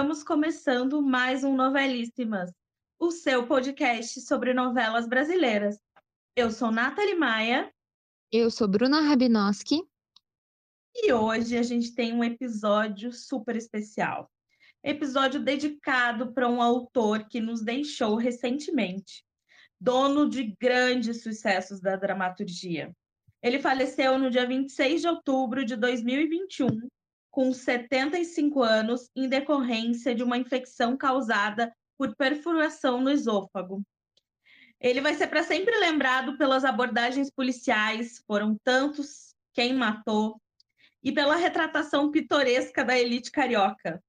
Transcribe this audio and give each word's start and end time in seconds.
estamos 0.00 0.24
começando 0.24 1.02
mais 1.02 1.44
um 1.44 1.54
Novelíssimas, 1.54 2.50
o 2.98 3.10
seu 3.10 3.46
podcast 3.46 4.18
sobre 4.22 4.54
novelas 4.54 5.06
brasileiras. 5.06 5.78
Eu 6.34 6.50
sou 6.50 6.72
Nathalie 6.72 7.16
Maia. 7.16 7.70
Eu 8.32 8.50
sou 8.50 8.66
Bruna 8.66 9.02
Rabinoski. 9.02 9.82
E 10.96 11.12
hoje 11.12 11.58
a 11.58 11.62
gente 11.62 11.94
tem 11.94 12.14
um 12.14 12.24
episódio 12.24 13.12
super 13.12 13.56
especial. 13.56 14.30
Episódio 14.82 15.38
dedicado 15.38 16.32
para 16.32 16.48
um 16.48 16.62
autor 16.62 17.28
que 17.28 17.38
nos 17.38 17.60
deixou 17.60 18.16
recentemente, 18.16 19.22
dono 19.78 20.30
de 20.30 20.56
grandes 20.58 21.22
sucessos 21.22 21.78
da 21.78 21.94
dramaturgia. 21.94 22.90
Ele 23.42 23.58
faleceu 23.58 24.18
no 24.18 24.30
dia 24.30 24.46
26 24.46 25.02
de 25.02 25.08
outubro 25.08 25.62
de 25.62 25.76
2021 25.76 26.88
com 27.30 27.52
75 27.52 28.62
anos 28.62 29.08
em 29.14 29.28
decorrência 29.28 30.14
de 30.14 30.22
uma 30.22 30.36
infecção 30.36 30.96
causada 30.96 31.72
por 31.96 32.14
perfuração 32.16 33.00
no 33.00 33.10
esôfago. 33.10 33.82
Ele 34.80 35.00
vai 35.00 35.14
ser 35.14 35.26
para 35.26 35.42
sempre 35.42 35.78
lembrado 35.78 36.38
pelas 36.38 36.64
abordagens 36.64 37.30
policiais, 37.30 38.22
foram 38.26 38.56
tantos 38.64 39.34
quem 39.52 39.74
matou, 39.74 40.40
e 41.02 41.12
pela 41.12 41.36
retratação 41.36 42.10
pitoresca 42.10 42.84
da 42.84 42.98
elite 42.98 43.30
carioca. 43.30 44.02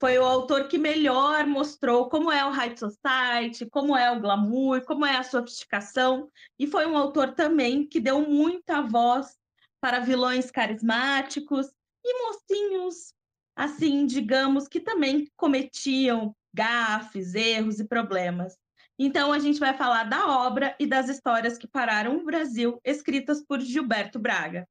Foi 0.00 0.18
o 0.18 0.24
autor 0.24 0.68
que 0.68 0.76
melhor 0.76 1.46
mostrou 1.46 2.08
como 2.08 2.30
é 2.30 2.44
o 2.44 2.50
high 2.50 2.76
society, 2.76 3.66
como 3.70 3.96
é 3.96 4.10
o 4.10 4.20
glamour, 4.20 4.84
como 4.84 5.06
é 5.06 5.16
a 5.16 5.22
sofisticação, 5.22 6.30
e 6.58 6.66
foi 6.66 6.86
um 6.86 6.96
autor 6.96 7.34
também 7.34 7.86
que 7.86 8.00
deu 8.00 8.20
muita 8.22 8.82
voz 8.82 9.38
para 9.80 10.00
vilões 10.00 10.50
carismáticos 10.50 11.70
e 12.04 12.26
mocinhos, 12.26 13.14
assim, 13.56 14.06
digamos, 14.06 14.68
que 14.68 14.80
também 14.80 15.28
cometiam 15.36 16.34
gafes, 16.52 17.34
erros 17.34 17.80
e 17.80 17.84
problemas. 17.84 18.56
Então, 18.98 19.32
a 19.32 19.38
gente 19.38 19.58
vai 19.58 19.76
falar 19.76 20.04
da 20.04 20.28
obra 20.46 20.76
e 20.78 20.86
das 20.86 21.08
histórias 21.08 21.58
que 21.58 21.66
pararam 21.66 22.16
o 22.16 22.24
Brasil, 22.24 22.78
escritas 22.84 23.44
por 23.44 23.60
Gilberto 23.60 24.18
Braga. 24.18 24.68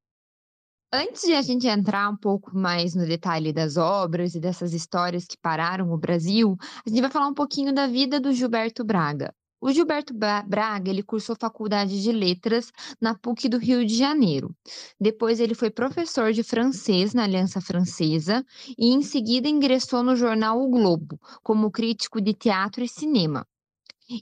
Antes 0.95 1.23
de 1.23 1.33
a 1.33 1.41
gente 1.41 1.67
entrar 1.67 2.07
um 2.07 2.15
pouco 2.15 2.55
mais 2.55 2.93
no 2.93 3.05
detalhe 3.05 3.51
das 3.51 3.77
obras 3.77 4.35
e 4.35 4.39
dessas 4.39 4.73
histórias 4.73 5.25
que 5.25 5.35
pararam 5.35 5.91
o 5.91 5.97
Brasil, 5.97 6.55
a 6.85 6.89
gente 6.89 7.01
vai 7.01 7.09
falar 7.09 7.27
um 7.27 7.33
pouquinho 7.33 7.73
da 7.73 7.87
vida 7.87 8.19
do 8.19 8.31
Gilberto 8.31 8.83
Braga. 8.83 9.33
O 9.65 9.71
Gilberto 9.71 10.13
Braga, 10.13 10.89
ele 10.89 11.01
cursou 11.01 11.37
faculdade 11.39 12.03
de 12.03 12.11
letras 12.11 12.69
na 12.99 13.15
PUC 13.15 13.47
do 13.47 13.57
Rio 13.57 13.85
de 13.85 13.95
Janeiro. 13.95 14.53
Depois 14.99 15.39
ele 15.39 15.55
foi 15.55 15.69
professor 15.69 16.33
de 16.33 16.43
francês 16.43 17.13
na 17.13 17.23
Aliança 17.23 17.61
Francesa 17.61 18.45
e 18.77 18.93
em 18.93 19.01
seguida 19.01 19.47
ingressou 19.47 20.03
no 20.03 20.17
jornal 20.17 20.61
O 20.61 20.67
Globo 20.67 21.17
como 21.41 21.71
crítico 21.71 22.19
de 22.19 22.33
teatro 22.33 22.83
e 22.83 22.89
cinema. 22.89 23.47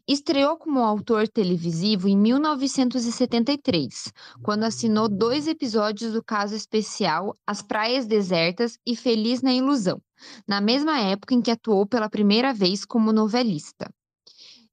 Estreou 0.08 0.58
como 0.58 0.78
autor 0.78 1.28
televisivo 1.28 2.08
em 2.08 2.16
1973, 2.16 4.14
quando 4.44 4.66
assinou 4.66 5.10
dois 5.10 5.48
episódios 5.48 6.14
do 6.14 6.24
caso 6.24 6.54
especial 6.54 7.36
As 7.48 7.64
Praias 7.64 8.06
Desertas 8.06 8.78
e 8.86 8.96
Feliz 8.96 9.42
na 9.42 9.52
Ilusão, 9.52 10.00
na 10.48 10.62
mesma 10.62 11.00
época 11.00 11.34
em 11.34 11.42
que 11.42 11.50
atuou 11.50 11.88
pela 11.88 12.12
primeira 12.12 12.54
vez 12.54 12.86
como 12.86 13.12
novelista. 13.12 13.92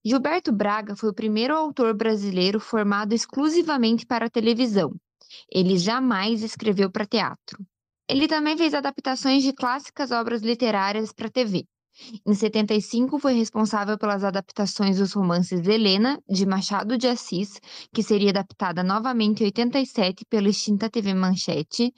Gilberto 0.09 0.51
Braga 0.51 0.97
foi 0.97 1.11
o 1.11 1.14
primeiro 1.14 1.55
autor 1.55 1.95
brasileiro 1.95 2.59
formado 2.59 3.12
exclusivamente 3.12 4.06
para 4.06 4.31
televisão. 4.31 4.91
Ele 5.53 5.77
jamais 5.77 6.42
escreveu 6.42 6.91
para 6.91 7.05
teatro. 7.05 7.62
Ele 8.09 8.27
também 8.27 8.56
fez 8.56 8.72
adaptações 8.72 9.43
de 9.43 9.53
clássicas 9.53 10.10
obras 10.10 10.41
literárias 10.41 11.12
para 11.12 11.28
TV. 11.28 11.66
Em 12.27 12.32
75, 12.32 13.19
foi 13.19 13.34
responsável 13.34 13.99
pelas 13.99 14.25
adaptações 14.25 14.97
dos 14.97 15.12
romances 15.12 15.69
Helena, 15.69 16.19
de 16.27 16.47
Machado 16.47 16.97
de 16.97 17.06
Assis, 17.06 17.61
que 17.93 18.03
seria 18.03 18.31
adaptada 18.31 18.82
novamente 18.82 19.43
em 19.43 19.47
87 19.47 20.25
pela 20.25 20.49
extinta 20.49 20.88
TV 20.88 21.12
Manchete, 21.12 21.93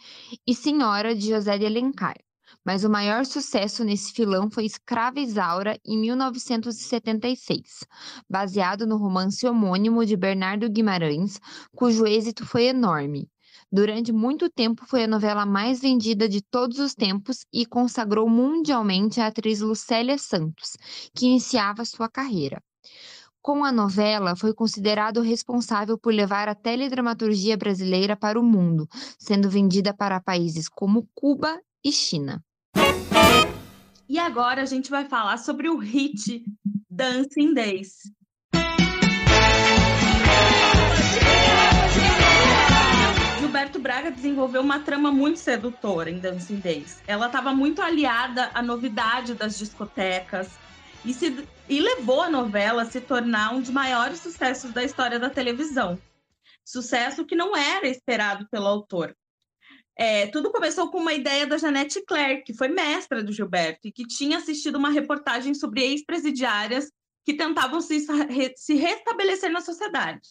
e 0.44 0.52
Senhora, 0.52 1.14
de 1.14 1.28
José 1.28 1.56
de 1.58 1.66
Alencar 1.66 2.16
mas 2.64 2.84
o 2.84 2.90
maior 2.90 3.24
sucesso 3.24 3.84
nesse 3.84 4.12
filão 4.12 4.50
foi 4.50 4.64
Escrava 4.64 5.20
Isaura, 5.20 5.78
em 5.84 5.98
1976, 5.98 7.84
baseado 8.28 8.86
no 8.86 8.96
romance 8.96 9.46
homônimo 9.46 10.04
de 10.04 10.16
Bernardo 10.16 10.68
Guimarães, 10.68 11.40
cujo 11.74 12.06
êxito 12.06 12.44
foi 12.44 12.64
enorme. 12.64 13.30
Durante 13.72 14.12
muito 14.12 14.50
tempo 14.50 14.84
foi 14.84 15.04
a 15.04 15.08
novela 15.08 15.46
mais 15.46 15.80
vendida 15.80 16.28
de 16.28 16.42
todos 16.42 16.78
os 16.78 16.94
tempos 16.94 17.46
e 17.52 17.64
consagrou 17.64 18.28
mundialmente 18.28 19.20
a 19.20 19.28
atriz 19.28 19.60
Lucélia 19.60 20.18
Santos, 20.18 20.76
que 21.14 21.26
iniciava 21.26 21.84
sua 21.84 22.08
carreira. 22.08 22.60
Com 23.40 23.64
a 23.64 23.72
novela, 23.72 24.36
foi 24.36 24.52
considerado 24.52 25.22
responsável 25.22 25.96
por 25.96 26.12
levar 26.12 26.48
a 26.48 26.54
teledramaturgia 26.54 27.56
brasileira 27.56 28.14
para 28.14 28.38
o 28.38 28.42
mundo, 28.42 28.86
sendo 29.18 29.48
vendida 29.48 29.94
para 29.94 30.20
países 30.20 30.68
como 30.68 31.08
Cuba 31.14 31.58
e 31.82 31.90
China. 31.90 32.44
E 34.10 34.18
agora 34.18 34.62
a 34.62 34.64
gente 34.64 34.90
vai 34.90 35.04
falar 35.04 35.36
sobre 35.36 35.68
o 35.68 35.76
hit 35.76 36.42
Dancing 36.90 37.54
Days. 37.54 38.12
Gilberto 43.38 43.78
Braga 43.78 44.10
desenvolveu 44.10 44.62
uma 44.62 44.80
trama 44.80 45.12
muito 45.12 45.38
sedutora 45.38 46.10
em 46.10 46.18
Dancing 46.18 46.58
Days. 46.58 47.00
Ela 47.06 47.26
estava 47.26 47.54
muito 47.54 47.80
aliada 47.80 48.50
à 48.52 48.60
novidade 48.60 49.34
das 49.34 49.56
discotecas 49.56 50.58
e, 51.04 51.14
se, 51.14 51.46
e 51.68 51.78
levou 51.78 52.20
a 52.20 52.28
novela 52.28 52.82
a 52.82 52.86
se 52.86 53.00
tornar 53.00 53.54
um 53.54 53.60
dos 53.60 53.70
maiores 53.70 54.18
sucessos 54.18 54.72
da 54.72 54.82
história 54.82 55.20
da 55.20 55.30
televisão. 55.30 55.96
Sucesso 56.64 57.24
que 57.24 57.36
não 57.36 57.56
era 57.56 57.86
esperado 57.86 58.48
pelo 58.50 58.66
autor. 58.66 59.14
É, 60.00 60.26
tudo 60.28 60.50
começou 60.50 60.90
com 60.90 60.96
uma 60.96 61.12
ideia 61.12 61.46
da 61.46 61.58
Janete 61.58 62.02
Claire, 62.06 62.42
que 62.42 62.54
foi 62.54 62.68
mestra 62.68 63.22
do 63.22 63.34
Gilberto 63.34 63.86
e 63.86 63.92
que 63.92 64.06
tinha 64.06 64.38
assistido 64.38 64.76
uma 64.76 64.88
reportagem 64.88 65.52
sobre 65.52 65.82
ex-presidiárias 65.82 66.90
que 67.22 67.34
tentavam 67.34 67.82
se, 67.82 68.06
se 68.56 68.74
restabelecer 68.76 69.52
na 69.52 69.60
sociedade. 69.60 70.30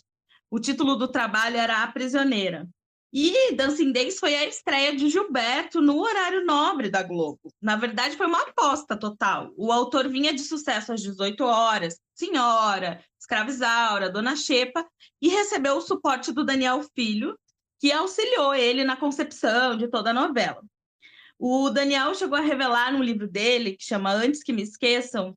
O 0.50 0.60
título 0.60 0.96
do 0.96 1.08
trabalho 1.08 1.58
era 1.58 1.84
A 1.84 1.88
Prisioneira. 1.88 2.68
E 3.14 3.54
Dancing 3.54 3.92
Days 3.92 4.18
foi 4.18 4.34
a 4.34 4.48
estreia 4.48 4.96
de 4.96 5.08
Gilberto 5.08 5.82
no 5.82 6.00
horário 6.00 6.44
nobre 6.44 6.90
da 6.90 7.04
Globo. 7.04 7.54
Na 7.62 7.76
verdade, 7.76 8.18
foi 8.18 8.26
uma 8.26 8.42
aposta 8.42 8.98
total. 8.98 9.52
O 9.56 9.72
autor 9.72 10.10
vinha 10.10 10.34
de 10.34 10.42
sucesso 10.42 10.94
às 10.94 11.02
18 11.04 11.44
horas, 11.44 12.00
Senhora, 12.16 13.04
Escravizaura, 13.20 14.10
Dona 14.10 14.36
Xepa, 14.36 14.84
e 15.22 15.30
recebeu 15.30 15.76
o 15.78 15.82
suporte 15.82 16.32
do 16.32 16.44
Daniel 16.44 16.82
Filho, 16.96 17.38
que 17.80 17.92
auxiliou 17.92 18.54
ele 18.54 18.84
na 18.84 18.96
concepção 18.96 19.78
de 19.78 19.88
toda 19.88 20.10
a 20.12 20.14
novela. 20.14 20.62
O 21.38 21.70
Daniel 21.70 22.14
chegou 22.14 22.38
a 22.38 22.42
revelar 22.42 22.92
no 22.92 23.02
livro 23.02 23.26
dele, 23.26 23.78
que 23.78 23.84
chama 23.84 24.12
Antes 24.12 24.44
que 24.44 24.52
Me 24.52 24.62
Esqueçam, 24.62 25.36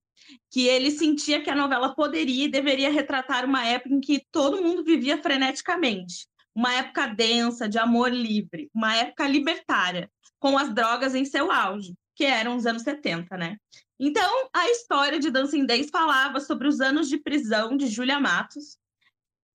que 0.50 0.66
ele 0.66 0.90
sentia 0.90 1.42
que 1.42 1.50
a 1.50 1.54
novela 1.54 1.94
poderia 1.94 2.44
e 2.44 2.50
deveria 2.50 2.90
retratar 2.90 3.44
uma 3.44 3.64
época 3.64 3.94
em 3.94 4.00
que 4.00 4.24
todo 4.30 4.62
mundo 4.62 4.82
vivia 4.82 5.22
freneticamente, 5.22 6.26
uma 6.54 6.74
época 6.74 7.06
densa, 7.06 7.68
de 7.68 7.78
amor 7.78 8.12
livre, 8.12 8.68
uma 8.74 8.94
época 8.96 9.26
libertária, 9.26 10.10
com 10.38 10.58
as 10.58 10.74
drogas 10.74 11.14
em 11.14 11.24
seu 11.24 11.52
auge, 11.52 11.94
que 12.16 12.24
eram 12.24 12.56
os 12.56 12.66
anos 12.66 12.82
70, 12.82 13.36
né? 13.36 13.56
Então, 13.98 14.48
a 14.52 14.68
história 14.68 15.20
de 15.20 15.30
Dancing 15.30 15.64
Days 15.64 15.88
falava 15.88 16.40
sobre 16.40 16.66
os 16.66 16.80
anos 16.80 17.08
de 17.08 17.18
prisão 17.18 17.76
de 17.76 17.86
Julia 17.86 18.18
Matos, 18.18 18.76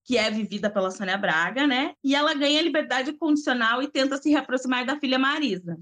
que 0.08 0.18
é 0.18 0.32
vivida 0.32 0.70
pela 0.70 0.90
Sônia 0.90 1.18
Braga, 1.18 1.68
né? 1.68 1.94
E 2.02 2.16
ela 2.16 2.34
ganha 2.34 2.62
liberdade 2.62 3.12
condicional 3.12 3.84
e 3.84 3.90
tenta 3.90 4.16
se 4.16 4.30
reaproximar 4.30 4.86
da 4.86 4.98
filha 4.98 5.20
Marisa, 5.20 5.78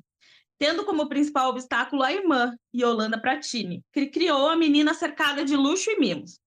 tendo 0.57 0.83
como 0.83 1.07
principal 1.07 1.51
obstáculo 1.51 2.01
a 2.01 2.11
irmã, 2.11 2.57
Yolanda 2.75 3.21
Pratini, 3.21 3.83
que 3.93 4.07
criou 4.07 4.49
a 4.49 4.55
menina 4.55 4.95
cercada 4.95 5.45
de 5.45 5.55
luxo 5.55 5.91
e 5.91 5.99
mimos. 5.99 6.39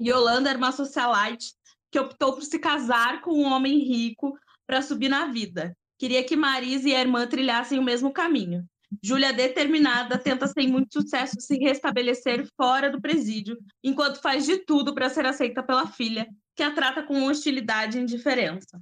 Yolanda 0.00 0.48
era 0.48 0.58
uma 0.58 0.72
socialite 0.72 1.52
que 1.90 2.00
optou 2.00 2.32
por 2.32 2.42
se 2.44 2.58
casar 2.58 3.20
com 3.20 3.32
um 3.32 3.44
homem 3.44 3.80
rico 3.80 4.34
para 4.66 4.80
subir 4.80 5.10
na 5.10 5.26
vida. 5.26 5.76
Queria 5.98 6.24
que 6.24 6.34
Marisa 6.34 6.88
e 6.88 6.96
a 6.96 7.00
irmã 7.02 7.26
trilhassem 7.26 7.78
o 7.78 7.84
mesmo 7.84 8.10
caminho. 8.10 8.64
Júlia, 9.02 9.34
determinada, 9.34 10.18
tenta 10.18 10.46
sem 10.46 10.66
muito 10.66 10.94
sucesso 10.94 11.36
se 11.38 11.58
restabelecer 11.58 12.48
fora 12.56 12.90
do 12.90 13.02
presídio, 13.02 13.58
enquanto 13.84 14.20
faz 14.20 14.46
de 14.46 14.58
tudo 14.64 14.94
para 14.94 15.10
ser 15.10 15.26
aceita 15.26 15.62
pela 15.62 15.86
filha, 15.86 16.26
que 16.54 16.62
a 16.62 16.72
trata 16.72 17.02
com 17.02 17.24
hostilidade 17.24 17.98
e 17.98 18.02
indiferença. 18.02 18.80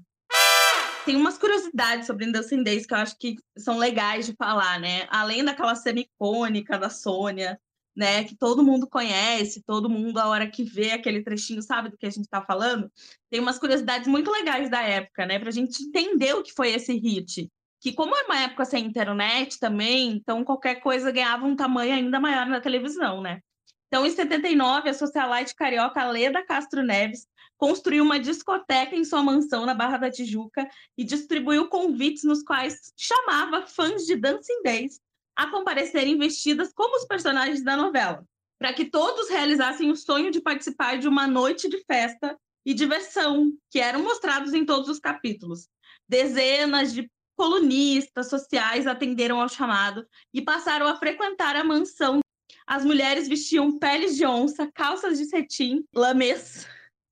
Tem 1.05 1.17
umas 1.17 1.39
curiosidades 1.39 2.07
sobre 2.07 2.31
Days 2.31 2.87
que 2.87 2.93
eu 2.93 2.99
acho 2.99 3.17
que 3.19 3.37
são 3.57 3.79
legais 3.79 4.27
de 4.27 4.35
falar, 4.35 4.79
né? 4.79 5.07
Além 5.09 5.45
daquela 5.45 5.75
cena 5.75 6.01
icônica 6.01 6.79
da 6.79 6.91
Sônia, 6.91 7.59
né? 7.97 8.25
Que 8.25 8.37
todo 8.37 8.63
mundo 8.63 8.87
conhece, 8.87 9.63
todo 9.63 9.89
mundo, 9.89 10.19
a 10.19 10.29
hora 10.29 10.49
que 10.49 10.63
vê 10.63 10.91
aquele 10.93 11.23
trechinho, 11.23 11.63
sabe 11.63 11.89
do 11.89 11.97
que 11.97 12.07
a 12.07 12.11
gente 12.11 12.25
está 12.25 12.43
falando. 12.43 12.91
Tem 13.31 13.41
umas 13.41 13.59
curiosidades 13.59 14.09
muito 14.09 14.31
legais 14.31 14.71
da 14.71 14.83
época, 14.83 15.25
né? 15.27 15.39
Para 15.39 15.49
a 15.49 15.53
gente 15.53 15.83
entender 15.83 16.35
o 16.35 16.43
que 16.43 16.53
foi 16.53 16.71
esse 16.71 16.93
hit. 16.93 17.49
que 17.81 17.93
como 17.95 18.15
é 18.15 18.23
uma 18.25 18.41
época 18.43 18.65
sem 18.67 18.85
internet 18.85 19.59
também, 19.59 20.11
então 20.11 20.45
qualquer 20.45 20.77
coisa 20.77 21.11
ganhava 21.11 21.47
um 21.47 21.57
tamanho 21.57 21.95
ainda 21.95 22.21
maior 22.21 22.47
na 22.47 22.61
televisão, 22.61 23.23
né? 23.23 23.41
Então, 23.89 24.07
em 24.07 24.11
79, 24.11 24.89
a 24.89 24.95
socialite 24.95 25.53
carioca 25.55 26.09
Leda 26.09 26.45
Castro 26.45 26.81
Neves 26.81 27.27
construiu 27.61 28.03
uma 28.03 28.19
discoteca 28.19 28.97
em 28.97 29.05
sua 29.05 29.23
mansão 29.23 29.67
na 29.67 29.75
Barra 29.75 29.99
da 29.99 30.11
Tijuca 30.11 30.67
e 30.97 31.05
distribuiu 31.05 31.69
convites 31.69 32.25
nos 32.25 32.43
quais 32.43 32.91
chamava 32.97 33.67
fãs 33.67 34.07
de 34.07 34.17
Dancing 34.17 34.63
Days 34.65 34.99
a 35.37 35.47
comparecerem 35.47 36.19
vestidas 36.19 36.73
como 36.73 36.97
os 36.97 37.05
personagens 37.05 37.63
da 37.63 37.77
novela, 37.77 38.25
para 38.59 38.73
que 38.73 38.87
todos 38.87 39.29
realizassem 39.29 39.91
o 39.91 39.97
sonho 39.97 40.31
de 40.31 40.41
participar 40.41 40.97
de 40.97 41.07
uma 41.07 41.27
noite 41.27 41.69
de 41.69 41.85
festa 41.85 42.35
e 42.65 42.73
diversão, 42.73 43.53
que 43.71 43.79
eram 43.79 44.03
mostrados 44.03 44.55
em 44.55 44.65
todos 44.65 44.89
os 44.89 44.99
capítulos. 44.99 45.69
Dezenas 46.09 46.95
de 46.95 47.11
colunistas 47.37 48.31
sociais 48.31 48.87
atenderam 48.87 49.39
ao 49.39 49.51
chamado 49.51 50.07
e 50.33 50.41
passaram 50.41 50.87
a 50.89 50.97
frequentar 50.97 51.57
a 51.57 51.65
mansão. 51.65 52.21
As 52.67 52.87
mulheres 52.87 53.29
vestiam 53.29 53.79
peles 53.79 54.17
de 54.17 54.25
onça, 54.25 54.71
calças 54.73 55.19
de 55.19 55.27
cetim, 55.27 55.85
lamês 55.95 56.67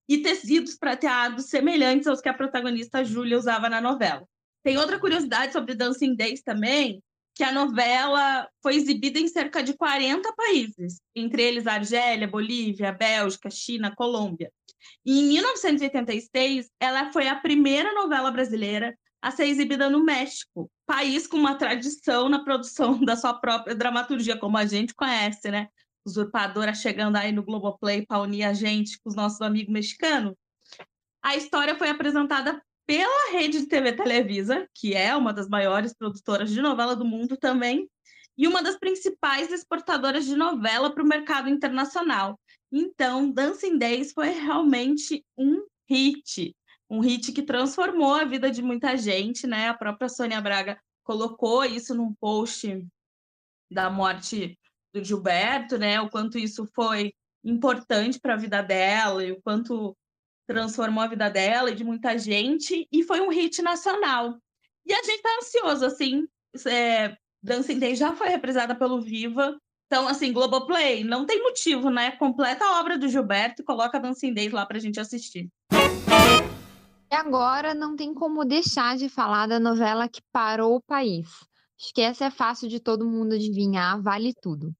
e 0.08 0.18
tecidos 0.18 0.76
prateados 0.76 1.46
semelhantes 1.46 2.06
aos 2.06 2.20
que 2.20 2.28
a 2.28 2.34
protagonista 2.34 3.04
Júlia 3.04 3.36
usava 3.36 3.68
na 3.68 3.80
novela. 3.80 4.26
Tem 4.62 4.78
outra 4.78 4.98
curiosidade 4.98 5.52
sobre 5.52 5.74
Dancing 5.74 6.14
Days 6.14 6.42
também, 6.42 7.02
que 7.34 7.44
a 7.44 7.52
novela 7.52 8.48
foi 8.62 8.74
exibida 8.74 9.18
em 9.18 9.28
cerca 9.28 9.62
de 9.62 9.76
40 9.76 10.32
países, 10.32 11.00
entre 11.14 11.42
eles 11.42 11.66
Argélia, 11.66 12.26
Bolívia, 12.26 12.90
Bélgica, 12.90 13.48
China, 13.48 13.94
Colômbia. 13.94 14.50
E 15.04 15.20
em 15.20 15.28
1986, 15.28 16.68
ela 16.80 17.12
foi 17.12 17.28
a 17.28 17.36
primeira 17.36 17.92
novela 17.94 18.30
brasileira 18.30 18.96
a 19.20 19.30
ser 19.30 19.46
exibida 19.46 19.90
no 19.90 20.04
México, 20.04 20.70
país 20.86 21.26
com 21.26 21.36
uma 21.36 21.56
tradição 21.56 22.28
na 22.28 22.42
produção 22.42 22.98
da 23.04 23.16
sua 23.16 23.34
própria 23.34 23.74
dramaturgia, 23.74 24.36
como 24.36 24.56
a 24.56 24.66
gente 24.66 24.94
conhece, 24.94 25.50
né? 25.50 25.68
Usurpadora 26.04 26.74
chegando 26.74 27.16
aí 27.16 27.32
no 27.32 27.42
Globoplay 27.42 28.06
para 28.06 28.20
unir 28.22 28.44
a 28.44 28.52
gente 28.52 28.98
com 29.00 29.10
os 29.10 29.16
nossos 29.16 29.40
amigos 29.40 29.72
mexicanos. 29.72 30.34
A 31.22 31.36
história 31.36 31.76
foi 31.76 31.88
apresentada 31.90 32.62
pela 32.86 33.32
rede 33.32 33.60
de 33.60 33.66
TV 33.66 33.92
Televisa, 33.92 34.66
que 34.74 34.94
é 34.94 35.14
uma 35.14 35.32
das 35.32 35.48
maiores 35.48 35.92
produtoras 35.92 36.50
de 36.50 36.62
novela 36.62 36.96
do 36.96 37.04
mundo 37.04 37.36
também, 37.36 37.88
e 38.36 38.46
uma 38.46 38.62
das 38.62 38.78
principais 38.78 39.52
exportadoras 39.52 40.24
de 40.24 40.36
novela 40.36 40.94
para 40.94 41.02
o 41.02 41.06
mercado 41.06 41.48
internacional. 41.48 42.38
Então, 42.72 43.30
Dancing 43.30 43.76
Days 43.76 44.12
foi 44.12 44.30
realmente 44.30 45.24
um 45.36 45.66
hit 45.88 46.54
um 46.90 47.00
hit 47.00 47.32
que 47.32 47.42
transformou 47.42 48.14
a 48.14 48.24
vida 48.24 48.50
de 48.50 48.62
muita 48.62 48.96
gente, 48.96 49.46
né? 49.46 49.68
A 49.68 49.74
própria 49.74 50.08
Sônia 50.08 50.40
Braga 50.40 50.80
colocou 51.04 51.64
isso 51.64 51.94
num 51.94 52.14
post 52.14 52.86
da 53.70 53.90
morte 53.90 54.58
do 54.92 55.04
Gilberto, 55.04 55.78
né? 55.78 56.00
O 56.00 56.10
quanto 56.10 56.38
isso 56.38 56.66
foi 56.74 57.12
importante 57.44 58.18
para 58.20 58.34
a 58.34 58.38
vida 58.38 58.62
dela 58.62 59.24
e 59.24 59.32
o 59.32 59.40
quanto 59.42 59.96
transformou 60.46 61.04
a 61.04 61.08
vida 61.08 61.28
dela 61.28 61.70
e 61.70 61.74
de 61.74 61.84
muita 61.84 62.16
gente, 62.16 62.88
e 62.90 63.02
foi 63.02 63.20
um 63.20 63.28
hit 63.28 63.60
nacional. 63.60 64.38
E 64.86 64.92
a 64.92 65.02
gente 65.02 65.22
tá 65.22 65.36
ansioso, 65.40 65.84
assim, 65.84 66.26
é, 66.66 67.14
Dancing 67.42 67.78
Day 67.78 67.94
já 67.94 68.16
foi 68.16 68.28
reprisada 68.28 68.74
pelo 68.74 69.00
Viva, 69.00 69.58
então, 69.88 70.06
assim, 70.06 70.34
Globoplay, 70.34 71.02
não 71.02 71.24
tem 71.24 71.42
motivo, 71.42 71.88
né? 71.88 72.10
Completa 72.10 72.62
a 72.62 72.78
obra 72.78 72.98
do 72.98 73.08
Gilberto 73.08 73.62
e 73.62 73.64
coloca 73.64 73.98
Dancing 73.98 74.34
Days 74.34 74.52
lá 74.52 74.66
pra 74.66 74.78
gente 74.78 75.00
assistir. 75.00 75.48
E 77.10 77.14
agora 77.14 77.72
não 77.74 77.96
tem 77.96 78.12
como 78.12 78.44
deixar 78.44 78.98
de 78.98 79.08
falar 79.08 79.46
da 79.46 79.58
novela 79.58 80.06
que 80.06 80.20
parou 80.30 80.76
o 80.76 80.82
país. 80.82 81.26
Acho 81.80 81.94
que 81.94 82.00
essa 82.00 82.24
é 82.24 82.30
fácil 82.30 82.68
de 82.68 82.80
todo 82.80 83.06
mundo 83.06 83.34
adivinhar, 83.34 84.02
vale 84.02 84.34
tudo. 84.42 84.74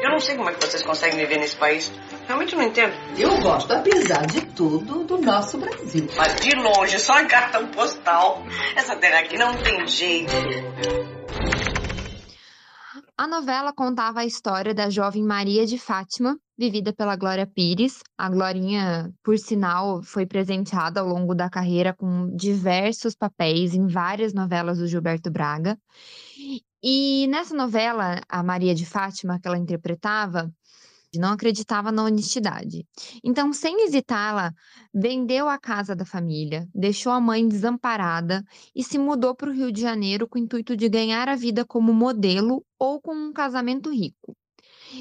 Eu 0.00 0.10
não 0.10 0.20
sei 0.20 0.36
como 0.36 0.48
é 0.48 0.54
que 0.54 0.64
vocês 0.64 0.84
conseguem 0.84 1.18
viver 1.18 1.38
nesse 1.38 1.56
país. 1.56 1.92
Realmente 2.28 2.54
não 2.54 2.62
entendo. 2.62 2.94
Eu 3.18 3.40
gosto, 3.40 3.72
apesar 3.72 4.24
de 4.26 4.40
tudo, 4.54 5.02
do 5.02 5.18
nosso 5.18 5.58
Brasil. 5.58 6.06
Mas 6.16 6.36
de 6.36 6.50
longe, 6.54 7.00
só 7.00 7.18
em 7.20 7.26
cartão 7.26 7.66
postal. 7.68 8.44
Essa 8.76 8.94
terra 8.94 9.18
aqui 9.18 9.36
não 9.36 9.52
tem 9.56 9.84
jeito. 9.88 10.32
A 13.20 13.26
novela 13.26 13.72
contava 13.72 14.20
a 14.20 14.24
história 14.24 14.72
da 14.72 14.88
jovem 14.88 15.24
Maria 15.24 15.66
de 15.66 15.76
Fátima, 15.76 16.38
vivida 16.56 16.92
pela 16.92 17.16
Glória 17.16 17.44
Pires. 17.48 18.00
A 18.16 18.30
Glorinha, 18.30 19.12
por 19.24 19.36
sinal, 19.36 20.00
foi 20.04 20.24
presenteada 20.24 21.00
ao 21.00 21.08
longo 21.08 21.34
da 21.34 21.50
carreira 21.50 21.92
com 21.92 22.32
diversos 22.36 23.16
papéis 23.16 23.74
em 23.74 23.88
várias 23.88 24.32
novelas 24.32 24.78
do 24.78 24.86
Gilberto 24.86 25.32
Braga. 25.32 25.76
E 26.80 27.26
nessa 27.26 27.56
novela, 27.56 28.20
a 28.28 28.40
Maria 28.40 28.72
de 28.72 28.86
Fátima, 28.86 29.40
que 29.40 29.48
ela 29.48 29.58
interpretava, 29.58 30.48
não 31.16 31.32
acreditava 31.32 31.90
na 31.90 32.04
honestidade. 32.04 32.86
Então, 33.24 33.52
sem 33.52 33.84
hesitar, 33.84 34.30
ela 34.30 34.52
vendeu 34.92 35.48
a 35.48 35.58
casa 35.58 35.94
da 35.94 36.04
família, 36.04 36.68
deixou 36.74 37.12
a 37.12 37.20
mãe 37.20 37.46
desamparada 37.48 38.44
e 38.74 38.82
se 38.82 38.98
mudou 38.98 39.34
para 39.34 39.50
o 39.50 39.52
Rio 39.52 39.72
de 39.72 39.80
Janeiro 39.80 40.28
com 40.28 40.38
o 40.38 40.42
intuito 40.42 40.76
de 40.76 40.88
ganhar 40.88 41.28
a 41.28 41.36
vida 41.36 41.64
como 41.64 41.92
modelo 41.92 42.64
ou 42.78 43.00
com 43.00 43.14
um 43.14 43.32
casamento 43.32 43.90
rico. 43.90 44.36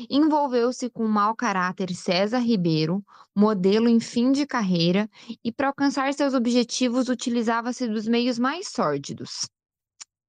Envolveu-se 0.09 0.89
com 0.89 1.05
o 1.05 1.09
mau 1.09 1.35
caráter 1.35 1.93
César 1.93 2.39
Ribeiro, 2.39 3.03
modelo 3.35 3.87
em 3.87 3.99
fim 3.99 4.31
de 4.31 4.45
carreira, 4.45 5.09
e 5.43 5.51
para 5.51 5.67
alcançar 5.67 6.13
seus 6.13 6.33
objetivos 6.33 7.09
utilizava-se 7.09 7.87
dos 7.87 8.07
meios 8.07 8.37
mais 8.37 8.69
sórdidos 8.69 9.47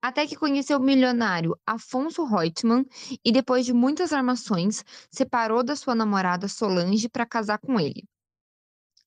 até 0.01 0.27
que 0.27 0.37
conheceu 0.37 0.79
o 0.79 0.83
milionário 0.83 1.57
Afonso 1.67 2.25
Reutemann 2.25 2.85
e, 3.25 3.33
depois 3.33 3.67
de 3.67 3.73
muitas 3.73 4.13
armações, 4.13 4.85
separou 5.11 5.63
da 5.63 5.75
sua 5.75 5.95
namorada 5.95 6.49
Solange 6.49 7.09
para 7.09 7.27
casar 7.27 7.59
com 7.59 7.79
ele. 7.81 8.05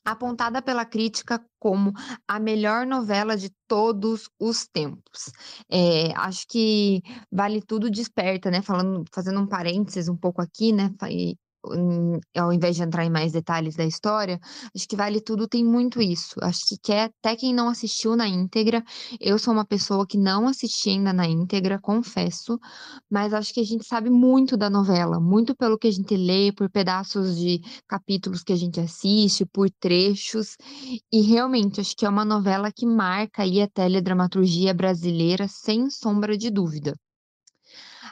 Apontada 0.04 0.64
pela 0.64 0.84
crítica 0.84 1.46
como 1.60 1.94
a 2.28 2.40
melhor 2.40 2.88
novela 2.88 3.38
de 3.38 3.52
todos 3.68 4.28
os 4.40 4.66
tempos. 4.66 5.32
É, 5.70 6.12
acho 6.18 6.48
que 6.48 7.04
vale 7.32 7.62
tudo 7.62 7.90
desperta, 7.90 8.50
né? 8.50 8.64
Falando, 8.64 9.06
fazendo 9.14 9.40
um 9.40 9.48
parênteses 9.48 10.10
um 10.10 10.18
pouco 10.18 10.42
aqui, 10.42 10.74
né? 10.74 10.90
Ao 12.36 12.52
invés 12.54 12.76
de 12.76 12.84
entrar 12.84 13.06
em 13.06 13.10
mais 13.10 13.32
detalhes 13.32 13.76
da 13.76 13.86
história, 13.86 14.40
acho 14.76 14.88
que 14.88 14.96
Vale 14.96 15.22
Tudo 15.22 15.48
tem 15.48 15.64
muito 15.64 16.02
isso. 16.02 16.36
Acho 16.42 16.62
que 16.68 16.78
quer, 16.82 17.12
até 17.24 17.36
quem 17.36 17.54
não 17.54 17.70
assistiu 17.70 18.16
na 18.16 18.28
íntegra, 18.28 18.84
eu 19.20 19.38
sou 19.38 19.54
uma 19.54 19.66
pessoa 19.66 20.06
que 20.08 20.18
não 20.18 20.48
assisti 20.48 20.90
ainda 20.90 21.14
na 21.14 21.28
íntegra, 21.28 21.80
confesso, 21.80 22.60
mas 23.10 23.34
acho 23.34 23.54
que 23.54 23.60
a 23.60 23.64
gente 23.66 23.86
sabe 23.86 24.10
muito 24.10 24.58
da 24.58 24.70
novela, 24.70 25.20
muito 25.20 25.56
pelo 25.56 25.78
que 25.78 25.88
a 25.88 25.92
gente 25.92 26.16
lê, 26.16 26.52
por 26.52 26.70
pedaços 26.70 27.38
de 27.38 27.62
capítulos 27.88 28.44
que 28.44 28.54
a 28.54 28.56
gente 28.56 28.80
assiste, 28.80 29.46
por 29.46 29.70
trechos, 29.80 30.56
e 31.12 31.22
realmente 31.22 31.82
acho 31.82 31.96
que 31.96 32.06
é 32.06 32.10
uma 32.10 32.26
novela 32.26 32.72
que 32.72 32.86
marca 32.86 33.44
aí 33.44 33.62
a 33.62 33.68
teledramaturgia 33.68 34.74
brasileira 34.74 35.48
sem 35.48 35.90
sombra 35.90 36.38
de 36.38 36.50
dúvida. 36.50 36.96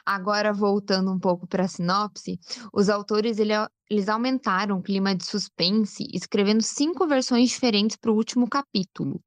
Agora, 0.06 0.54
voltando 0.54 1.12
um 1.12 1.20
pouco 1.20 1.48
para 1.48 1.66
a 1.66 1.68
sinopse, 1.68 2.40
os 2.74 2.90
autores 2.90 3.40
ele, 3.40 3.54
eles 3.90 4.10
aumentaram 4.10 4.78
o 4.78 4.82
clima 4.82 5.16
de 5.16 5.26
suspense, 5.26 6.08
escrevendo 6.14 6.62
cinco 6.62 7.08
versões 7.08 7.50
diferentes 7.50 7.98
para 7.98 8.12
o 8.12 8.16
último 8.16 8.48
capítulo, 8.50 9.22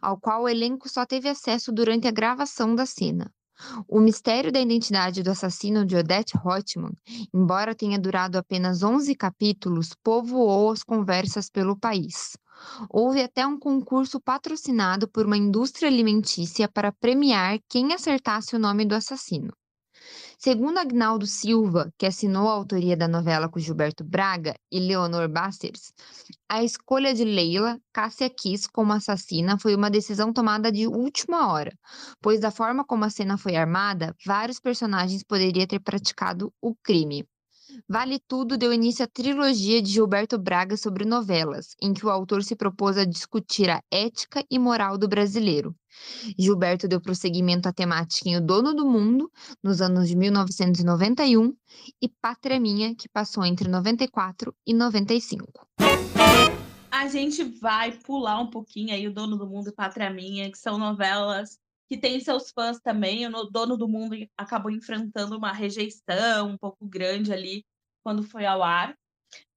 ao 0.00 0.18
qual 0.18 0.42
o 0.42 0.48
elenco 0.48 0.88
só 0.88 1.06
teve 1.06 1.28
acesso 1.28 1.72
durante 1.72 2.06
a 2.06 2.12
gravação 2.12 2.74
da 2.74 2.86
cena. 2.86 3.32
O 3.86 4.00
mistério 4.00 4.50
da 4.50 4.60
identidade 4.60 5.22
do 5.22 5.30
assassino 5.30 5.84
de 5.84 5.94
Odette 5.94 6.36
Rothman, 6.36 6.92
embora 7.32 7.74
tenha 7.74 7.98
durado 7.98 8.36
apenas 8.36 8.82
11 8.82 9.14
capítulos, 9.14 9.90
povoou 10.02 10.72
as 10.72 10.82
conversas 10.82 11.48
pelo 11.48 11.78
país. 11.78 12.36
Houve 12.88 13.22
até 13.22 13.46
um 13.46 13.58
concurso 13.58 14.20
patrocinado 14.20 15.08
por 15.08 15.26
uma 15.26 15.36
indústria 15.36 15.88
alimentícia 15.88 16.68
para 16.68 16.92
premiar 16.92 17.58
quem 17.68 17.92
acertasse 17.92 18.56
o 18.56 18.58
nome 18.58 18.84
do 18.84 18.94
assassino. 18.94 19.52
Segundo 20.44 20.78
Agnaldo 20.78 21.24
Silva, 21.24 21.94
que 21.96 22.04
assinou 22.04 22.48
a 22.48 22.52
autoria 22.52 22.96
da 22.96 23.06
novela 23.06 23.48
com 23.48 23.60
Gilberto 23.60 24.02
Braga 24.02 24.56
e 24.72 24.80
Leonor 24.80 25.28
Bassers, 25.28 25.92
a 26.48 26.64
escolha 26.64 27.14
de 27.14 27.24
Leila 27.24 27.78
Cássia 27.92 28.28
Kiss 28.28 28.68
como 28.68 28.92
assassina 28.92 29.56
foi 29.56 29.76
uma 29.76 29.88
decisão 29.88 30.32
tomada 30.32 30.72
de 30.72 30.88
última 30.88 31.52
hora, 31.52 31.70
pois 32.20 32.40
da 32.40 32.50
forma 32.50 32.84
como 32.84 33.04
a 33.04 33.08
cena 33.08 33.38
foi 33.38 33.54
armada, 33.54 34.16
vários 34.26 34.58
personagens 34.58 35.22
poderiam 35.22 35.64
ter 35.64 35.78
praticado 35.78 36.52
o 36.60 36.74
crime. 36.74 37.24
Vale 37.88 38.18
Tudo 38.18 38.58
deu 38.58 38.72
início 38.72 39.04
à 39.04 39.06
trilogia 39.06 39.80
de 39.80 39.92
Gilberto 39.92 40.36
Braga 40.40 40.76
sobre 40.76 41.04
novelas, 41.04 41.68
em 41.80 41.94
que 41.94 42.04
o 42.04 42.10
autor 42.10 42.42
se 42.42 42.56
propôs 42.56 42.98
a 42.98 43.04
discutir 43.04 43.70
a 43.70 43.80
ética 43.92 44.44
e 44.50 44.58
moral 44.58 44.98
do 44.98 45.06
brasileiro. 45.06 45.72
Gilberto 46.38 46.88
deu 46.88 47.00
prosseguimento 47.00 47.68
à 47.68 47.72
temática 47.72 48.28
em 48.28 48.36
O 48.36 48.40
Dono 48.40 48.74
do 48.74 48.86
Mundo, 48.86 49.30
nos 49.62 49.80
anos 49.80 50.08
de 50.08 50.16
1991, 50.16 51.54
e 52.00 52.08
Pátria 52.08 52.60
Minha, 52.60 52.94
que 52.94 53.08
passou 53.08 53.44
entre 53.44 53.68
94 53.68 54.54
e 54.66 54.74
95. 54.74 55.66
A 56.90 57.08
gente 57.08 57.42
vai 57.42 57.92
pular 57.92 58.40
um 58.40 58.48
pouquinho 58.48 58.94
aí 58.94 59.08
O 59.08 59.12
Dono 59.12 59.36
do 59.36 59.46
Mundo 59.46 59.68
e 59.68 59.72
Pátria 59.72 60.10
Minha, 60.10 60.50
que 60.50 60.58
são 60.58 60.78
novelas 60.78 61.58
que 61.88 61.98
tem 61.98 62.18
seus 62.20 62.50
fãs 62.50 62.78
também. 62.80 63.26
O 63.26 63.44
Dono 63.44 63.76
do 63.76 63.86
Mundo 63.86 64.16
acabou 64.36 64.70
enfrentando 64.70 65.36
uma 65.36 65.52
rejeição 65.52 66.48
um 66.48 66.56
pouco 66.56 66.86
grande 66.86 67.32
ali 67.32 67.66
quando 68.02 68.22
foi 68.22 68.46
ao 68.46 68.62
ar. 68.62 68.96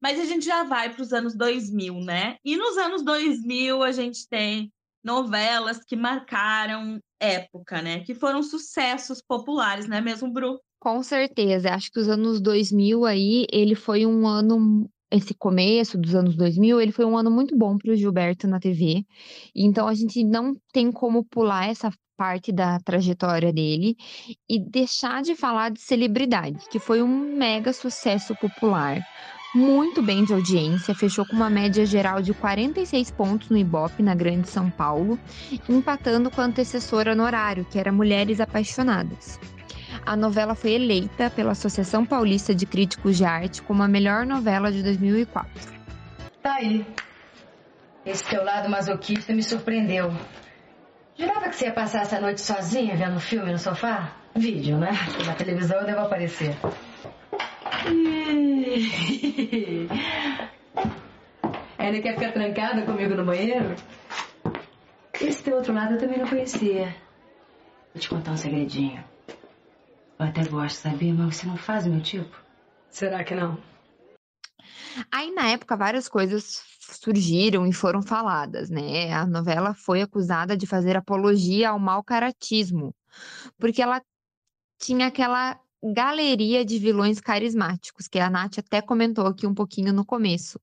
Mas 0.01 0.19
a 0.19 0.25
gente 0.25 0.45
já 0.45 0.63
vai 0.63 0.93
para 0.93 1.01
os 1.01 1.13
anos 1.13 1.33
2000, 1.35 1.93
né? 2.01 2.37
E 2.43 2.57
nos 2.57 2.77
anos 2.77 3.03
2000 3.03 3.83
a 3.83 3.91
gente 3.91 4.27
tem 4.27 4.71
novelas 5.05 5.79
que 5.85 5.95
marcaram 5.95 6.99
época, 7.19 7.81
né? 7.81 7.99
Que 8.01 8.15
foram 8.15 8.41
sucessos 8.41 9.21
populares, 9.21 9.87
não 9.87 9.97
é 9.97 10.01
mesmo, 10.01 10.31
Bru? 10.33 10.59
Com 10.79 11.01
certeza. 11.03 11.73
Acho 11.73 11.91
que 11.91 11.99
os 11.99 12.09
anos 12.09 12.41
2000 12.41 13.05
aí, 13.05 13.45
ele 13.51 13.75
foi 13.75 14.05
um 14.05 14.27
ano 14.27 14.89
esse 15.11 15.33
começo 15.35 15.97
dos 15.97 16.15
anos 16.15 16.35
2000, 16.35 16.81
ele 16.81 16.91
foi 16.91 17.05
um 17.05 17.15
ano 17.15 17.29
muito 17.29 17.55
bom 17.55 17.77
para 17.77 17.91
o 17.91 17.95
Gilberto 17.95 18.47
na 18.47 18.59
TV. 18.59 19.05
Então 19.55 19.87
a 19.87 19.93
gente 19.93 20.23
não 20.23 20.55
tem 20.73 20.91
como 20.91 21.23
pular 21.23 21.69
essa 21.69 21.91
parte 22.17 22.51
da 22.51 22.79
trajetória 22.79 23.53
dele 23.53 23.95
e 24.49 24.59
deixar 24.59 25.21
de 25.21 25.35
falar 25.35 25.69
de 25.69 25.79
celebridade, 25.79 26.67
que 26.69 26.79
foi 26.79 27.01
um 27.01 27.35
mega 27.35 27.71
sucesso 27.71 28.35
popular 28.35 29.01
muito 29.55 30.01
bem 30.01 30.25
de 30.25 30.33
audiência, 30.33 30.93
fechou 30.93 31.25
com 31.25 31.33
uma 31.33 31.49
média 31.49 31.85
geral 31.85 32.21
de 32.21 32.33
46 32.33 33.09
pontos 33.11 33.49
no 33.49 33.55
Ibope, 33.55 34.03
na 34.03 34.13
Grande 34.13 34.49
São 34.49 34.69
Paulo, 34.69 35.17
empatando 35.69 36.29
com 36.29 36.41
a 36.41 36.43
antecessora 36.43 37.15
no 37.15 37.23
horário, 37.23 37.63
que 37.63 37.79
era 37.79 37.89
Mulheres 37.89 38.41
Apaixonadas. 38.41 39.39
A 40.05 40.13
novela 40.17 40.55
foi 40.55 40.73
eleita 40.73 41.29
pela 41.29 41.53
Associação 41.53 42.05
Paulista 42.05 42.53
de 42.53 42.65
Críticos 42.65 43.15
de 43.15 43.23
Arte 43.23 43.61
como 43.61 43.81
a 43.81 43.87
melhor 43.87 44.25
novela 44.25 44.69
de 44.69 44.83
2004. 44.83 45.49
Tá 46.43 46.55
aí. 46.55 46.85
Esse 48.05 48.25
teu 48.25 48.43
lado 48.43 48.69
masoquista 48.69 49.33
me 49.33 49.41
surpreendeu. 49.41 50.13
Jurava 51.17 51.47
que 51.47 51.55
você 51.55 51.65
ia 51.65 51.71
passar 51.71 52.01
essa 52.01 52.19
noite 52.19 52.41
sozinha 52.41 52.93
vendo 52.97 53.21
filme 53.21 53.53
no 53.53 53.57
sofá? 53.57 54.11
Vídeo, 54.35 54.77
né? 54.77 54.91
Na 55.25 55.33
televisão 55.33 55.79
eu 55.79 55.85
devo 55.85 56.01
aparecer. 56.01 56.57
Ainda 61.77 62.01
quer 62.01 62.15
ficar 62.15 62.31
trancada 62.31 62.85
comigo 62.85 63.15
no 63.15 63.25
banheiro? 63.25 63.75
Esse 65.21 65.43
teu 65.43 65.55
outro 65.55 65.73
lado 65.73 65.93
eu 65.93 65.99
também 65.99 66.17
não 66.17 66.27
conhecia. 66.27 66.95
Vou 67.93 68.01
te 68.01 68.09
contar 68.09 68.31
um 68.31 68.37
segredinho. 68.37 69.03
Eu 70.19 70.25
até 70.25 70.43
gosto, 70.45 70.77
sabia? 70.77 71.13
Mas 71.13 71.35
você 71.35 71.45
não 71.45 71.57
faz 71.57 71.85
o 71.85 71.89
meu 71.89 72.01
tipo. 72.01 72.35
Será 72.89 73.23
que 73.23 73.35
não? 73.35 73.57
Aí, 75.11 75.31
na 75.31 75.49
época, 75.49 75.75
várias 75.75 76.07
coisas 76.07 76.63
surgiram 76.79 77.67
e 77.67 77.73
foram 77.73 78.01
faladas, 78.01 78.69
né? 78.69 79.13
A 79.13 79.25
novela 79.25 79.73
foi 79.73 80.01
acusada 80.01 80.55
de 80.55 80.65
fazer 80.65 80.95
apologia 80.95 81.69
ao 81.69 81.79
mau 81.79 82.03
caratismo, 82.03 82.95
porque 83.57 83.81
ela 83.81 84.01
tinha 84.79 85.07
aquela 85.07 85.59
galeria 85.83 86.65
de 86.65 86.79
vilões 86.79 87.19
carismáticos, 87.19 88.07
que 88.07 88.19
a 88.19 88.29
Nath 88.29 88.59
até 88.59 88.81
comentou 88.81 89.27
aqui 89.27 89.45
um 89.45 89.53
pouquinho 89.53 89.93
no 89.93 90.05
começo. 90.05 90.59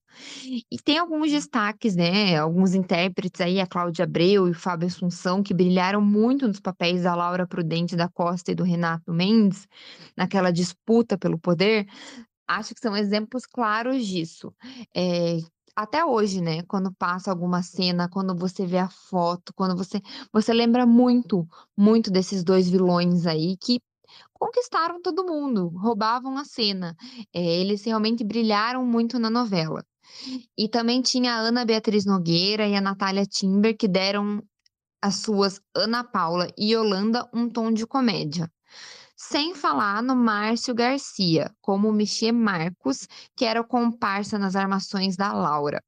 E 0.70 0.76
tem 0.84 0.98
alguns 0.98 1.30
destaques, 1.30 1.94
né? 1.94 2.36
Alguns 2.36 2.74
intérpretes 2.74 3.40
aí, 3.40 3.60
a 3.60 3.66
Cláudia 3.66 4.04
Abreu 4.04 4.48
e 4.48 4.50
o 4.50 4.54
Fábio 4.54 4.88
Assunção, 4.88 5.42
que 5.42 5.54
brilharam 5.54 6.00
muito 6.00 6.48
nos 6.48 6.60
papéis 6.60 7.02
da 7.04 7.14
Laura 7.14 7.46
Prudente 7.46 7.96
da 7.96 8.08
Costa 8.08 8.52
e 8.52 8.54
do 8.54 8.64
Renato 8.64 9.12
Mendes, 9.12 9.66
naquela 10.16 10.50
disputa 10.50 11.16
pelo 11.16 11.38
poder. 11.38 11.86
Acho 12.46 12.74
que 12.74 12.80
são 12.80 12.96
exemplos 12.96 13.46
claros 13.46 14.06
disso. 14.06 14.52
É, 14.94 15.38
até 15.74 16.04
hoje, 16.04 16.40
né? 16.40 16.62
Quando 16.64 16.92
passa 16.92 17.30
alguma 17.30 17.62
cena, 17.62 18.08
quando 18.08 18.36
você 18.36 18.66
vê 18.66 18.78
a 18.78 18.88
foto, 18.88 19.52
quando 19.54 19.76
você 19.76 20.00
você 20.32 20.52
lembra 20.52 20.86
muito, 20.86 21.46
muito 21.76 22.10
desses 22.10 22.44
dois 22.44 22.68
vilões 22.68 23.26
aí 23.26 23.56
que 23.56 23.80
conquistaram 24.42 25.00
todo 25.00 25.24
mundo, 25.24 25.68
roubavam 25.68 26.36
a 26.36 26.44
cena. 26.44 26.96
É, 27.32 27.40
eles 27.40 27.84
realmente 27.84 28.24
brilharam 28.24 28.84
muito 28.84 29.16
na 29.16 29.30
novela. 29.30 29.84
E 30.58 30.68
também 30.68 31.00
tinha 31.00 31.34
a 31.34 31.38
Ana 31.38 31.64
Beatriz 31.64 32.04
Nogueira 32.04 32.66
e 32.66 32.74
a 32.74 32.80
Natália 32.80 33.24
Timber, 33.24 33.76
que 33.76 33.86
deram 33.86 34.42
as 35.00 35.16
suas 35.16 35.60
Ana 35.72 36.02
Paula 36.02 36.48
e 36.58 36.74
Yolanda 36.74 37.28
um 37.32 37.48
tom 37.48 37.72
de 37.72 37.86
comédia. 37.86 38.50
Sem 39.16 39.54
falar 39.54 40.02
no 40.02 40.16
Márcio 40.16 40.74
Garcia, 40.74 41.54
como 41.60 41.88
o 41.88 41.92
Michê 41.92 42.32
Marcos, 42.32 43.06
que 43.36 43.44
era 43.44 43.60
o 43.60 43.64
comparsa 43.64 44.40
nas 44.40 44.56
armações 44.56 45.16
da 45.16 45.32
Laura. 45.32 45.80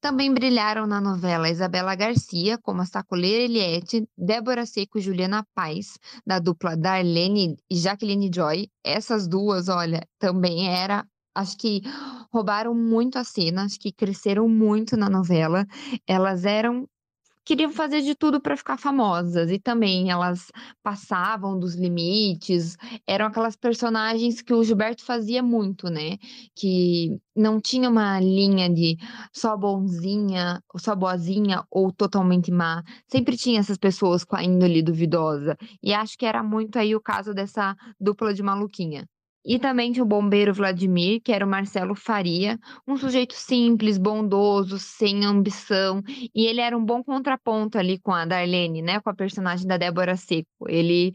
Também 0.00 0.32
brilharam 0.32 0.86
na 0.86 1.00
novela 1.00 1.48
Isabela 1.48 1.94
Garcia, 1.94 2.58
como 2.58 2.82
a 2.82 2.86
sacoleira 2.86 3.44
Eliette, 3.44 4.08
Débora 4.16 4.66
Seco 4.66 4.98
e 4.98 5.02
Juliana 5.02 5.46
Paz, 5.54 5.98
da 6.26 6.38
dupla 6.38 6.76
Darlene 6.76 7.56
e 7.70 7.76
Jacqueline 7.76 8.30
Joy. 8.32 8.68
Essas 8.84 9.26
duas, 9.26 9.68
olha, 9.68 10.06
também 10.18 10.68
era 10.68 11.06
acho 11.34 11.56
que 11.58 11.82
roubaram 12.32 12.74
muito 12.74 13.18
a 13.18 13.24
cena, 13.24 13.64
acho 13.64 13.78
que 13.78 13.92
cresceram 13.92 14.48
muito 14.48 14.96
na 14.96 15.10
novela. 15.10 15.66
Elas 16.06 16.44
eram 16.44 16.88
queriam 17.46 17.70
fazer 17.70 18.02
de 18.02 18.14
tudo 18.16 18.40
para 18.40 18.56
ficar 18.56 18.76
famosas 18.76 19.50
e 19.52 19.58
também 19.58 20.10
elas 20.10 20.50
passavam 20.82 21.58
dos 21.58 21.76
limites, 21.76 22.76
eram 23.06 23.26
aquelas 23.26 23.54
personagens 23.56 24.42
que 24.42 24.52
o 24.52 24.64
Gilberto 24.64 25.04
fazia 25.04 25.42
muito, 25.44 25.88
né? 25.88 26.18
Que 26.56 27.18
não 27.36 27.60
tinha 27.60 27.88
uma 27.88 28.18
linha 28.20 28.68
de 28.68 28.96
só 29.32 29.56
bonzinha, 29.56 30.60
só 30.76 30.96
boazinha 30.96 31.62
ou 31.70 31.92
totalmente 31.92 32.50
má. 32.50 32.82
Sempre 33.08 33.36
tinha 33.36 33.60
essas 33.60 33.78
pessoas 33.78 34.24
com 34.24 34.34
a 34.36 34.42
índole 34.42 34.82
duvidosa. 34.82 35.56
E 35.82 35.94
acho 35.94 36.18
que 36.18 36.26
era 36.26 36.42
muito 36.42 36.78
aí 36.78 36.96
o 36.96 37.00
caso 37.00 37.32
dessa 37.32 37.76
dupla 38.00 38.34
de 38.34 38.42
maluquinha. 38.42 39.06
E 39.46 39.60
também 39.60 39.92
tinha 39.92 40.02
o 40.02 40.06
bombeiro 40.06 40.52
Vladimir, 40.52 41.20
que 41.22 41.32
era 41.32 41.46
o 41.46 41.48
Marcelo 41.48 41.94
Faria, 41.94 42.58
um 42.86 42.96
sujeito 42.96 43.34
simples, 43.34 43.96
bondoso, 43.96 44.76
sem 44.78 45.24
ambição, 45.24 46.02
e 46.34 46.46
ele 46.46 46.60
era 46.60 46.76
um 46.76 46.84
bom 46.84 47.02
contraponto 47.04 47.78
ali 47.78 47.98
com 47.98 48.12
a 48.12 48.24
Darlene, 48.24 48.82
né, 48.82 49.00
com 49.00 49.08
a 49.08 49.14
personagem 49.14 49.66
da 49.66 49.76
Débora 49.76 50.16
Seco. 50.16 50.48
Ele 50.68 51.12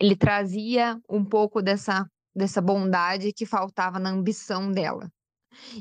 ele 0.00 0.16
trazia 0.16 0.98
um 1.08 1.24
pouco 1.24 1.62
dessa 1.62 2.06
dessa 2.34 2.60
bondade 2.60 3.32
que 3.32 3.46
faltava 3.46 3.98
na 3.98 4.10
ambição 4.10 4.70
dela. 4.70 5.10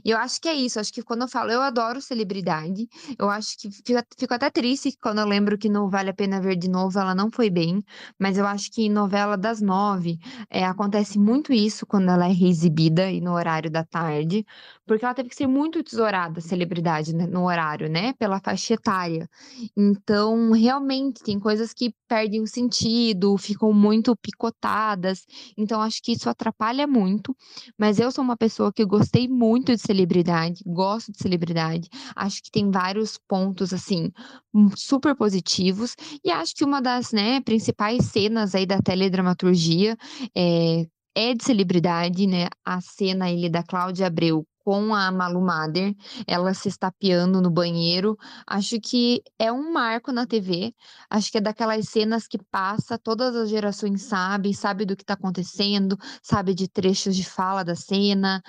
E 0.04 0.10
eu 0.12 0.18
acho 0.18 0.40
que 0.42 0.48
é 0.48 0.54
isso, 0.54 0.80
acho 0.80 0.92
que 0.94 1.02
quando 1.04 1.22
eu 1.22 1.28
falo, 1.28 1.52
eu 1.52 1.62
adoro 1.62 2.02
celebridade, 2.02 2.88
eu 3.18 3.30
acho 3.30 3.58
que 3.58 3.72
fico, 3.72 4.00
fico 4.18 4.34
até 4.34 4.50
triste 4.50 4.98
quando 5.02 5.20
eu 5.20 5.26
lembro 5.28 5.58
que 5.58 5.70
no 5.70 5.90
Vale 5.90 6.10
a 6.10 6.14
Pena 6.14 6.42
Ver 6.42 6.56
de 6.56 6.70
Novo 6.70 6.98
ela 7.00 7.14
não 7.16 7.30
foi 7.32 7.50
bem, 7.50 7.84
mas 8.20 8.38
eu 8.38 8.46
acho 8.48 8.72
que 8.72 8.84
em 8.84 8.90
novela 8.90 9.38
das 9.38 9.62
nove 9.62 10.18
é, 10.50 10.66
acontece 10.66 11.20
muito 11.20 11.54
isso 11.54 11.86
quando 11.86 12.10
ela 12.10 12.28
é 12.28 12.32
reexibida 12.32 13.12
e 13.12 13.22
no 13.22 13.34
horário 13.34 13.70
da 13.70 13.84
tarde, 13.84 14.46
porque 14.86 15.06
ela 15.06 15.14
teve 15.14 15.30
que 15.30 15.36
ser 15.36 15.48
muito 15.48 15.84
tesourada, 15.84 16.42
celebridade, 16.42 17.14
né, 17.16 17.28
no 17.28 17.46
horário, 17.46 17.90
né, 17.90 18.14
pela 18.14 18.40
faixa 18.40 18.74
etária. 18.74 19.30
Então, 19.78 20.52
realmente, 20.52 21.22
tem 21.24 21.40
coisas 21.40 21.74
que 21.74 21.94
perdem 22.08 22.42
o 22.42 22.48
sentido, 22.48 23.38
ficam 23.38 23.72
muito 23.72 24.16
picotadas, 24.18 25.26
então 25.58 25.82
acho 25.82 26.02
que 26.02 26.14
isso 26.14 26.30
atrapalha 26.30 26.88
muito, 26.88 27.36
mas 27.78 28.00
eu 28.00 28.12
sou 28.12 28.24
uma 28.24 28.38
pessoa 28.38 28.74
que 28.74 28.84
gostei 28.86 29.28
muito 29.28 29.59
muito 29.60 29.76
de 29.76 29.82
celebridade, 29.82 30.64
gosto 30.66 31.12
de 31.12 31.18
celebridade. 31.18 31.90
Acho 32.16 32.42
que 32.42 32.50
tem 32.50 32.72
vários 32.72 33.18
pontos 33.28 33.74
assim 33.74 34.12
hum, 34.54 34.70
super 34.76 35.16
positivos 35.16 35.96
e 36.24 36.32
acho 36.32 36.56
que 36.56 36.64
uma 36.64 36.82
das 36.82 37.12
né, 37.12 37.42
principais 37.42 38.06
cenas 38.06 38.56
aí 38.56 38.66
da 38.66 38.82
teledramaturgia 38.82 39.98
é, 40.36 40.86
é 41.14 41.34
de 41.34 41.44
celebridade, 41.44 42.26
né? 42.26 42.48
A 42.66 42.80
cena 42.80 43.26
aí 43.26 43.50
da 43.50 43.64
Cláudia 43.64 44.08
Abreu 44.08 44.46
com 44.70 44.94
a 44.94 45.12
Malu 45.12 45.42
Mader, 45.42 45.96
ela 46.28 46.54
se 46.54 46.68
estapeando 46.70 47.42
no 47.42 47.50
banheiro. 47.50 48.16
Acho 48.46 48.80
que 48.80 49.24
é 49.40 49.52
um 49.52 49.74
marco 49.74 50.12
na 50.12 50.28
TV. 50.28 50.76
Acho 51.10 51.32
que 51.32 51.40
é 51.40 51.42
daquelas 51.42 51.90
cenas 51.90 52.28
que 52.28 52.38
passa, 52.52 52.98
todas 53.00 53.36
as 53.36 53.50
gerações 53.50 54.04
sabem, 54.04 54.54
sabe 54.54 54.86
do 54.86 54.96
que 54.96 55.02
está 55.02 55.16
acontecendo, 55.16 55.98
sabe 56.22 56.54
de 56.54 56.68
trechos 56.68 57.16
de 57.16 57.26
fala 57.26 57.64
da 57.64 57.76
cena. 57.76 58.44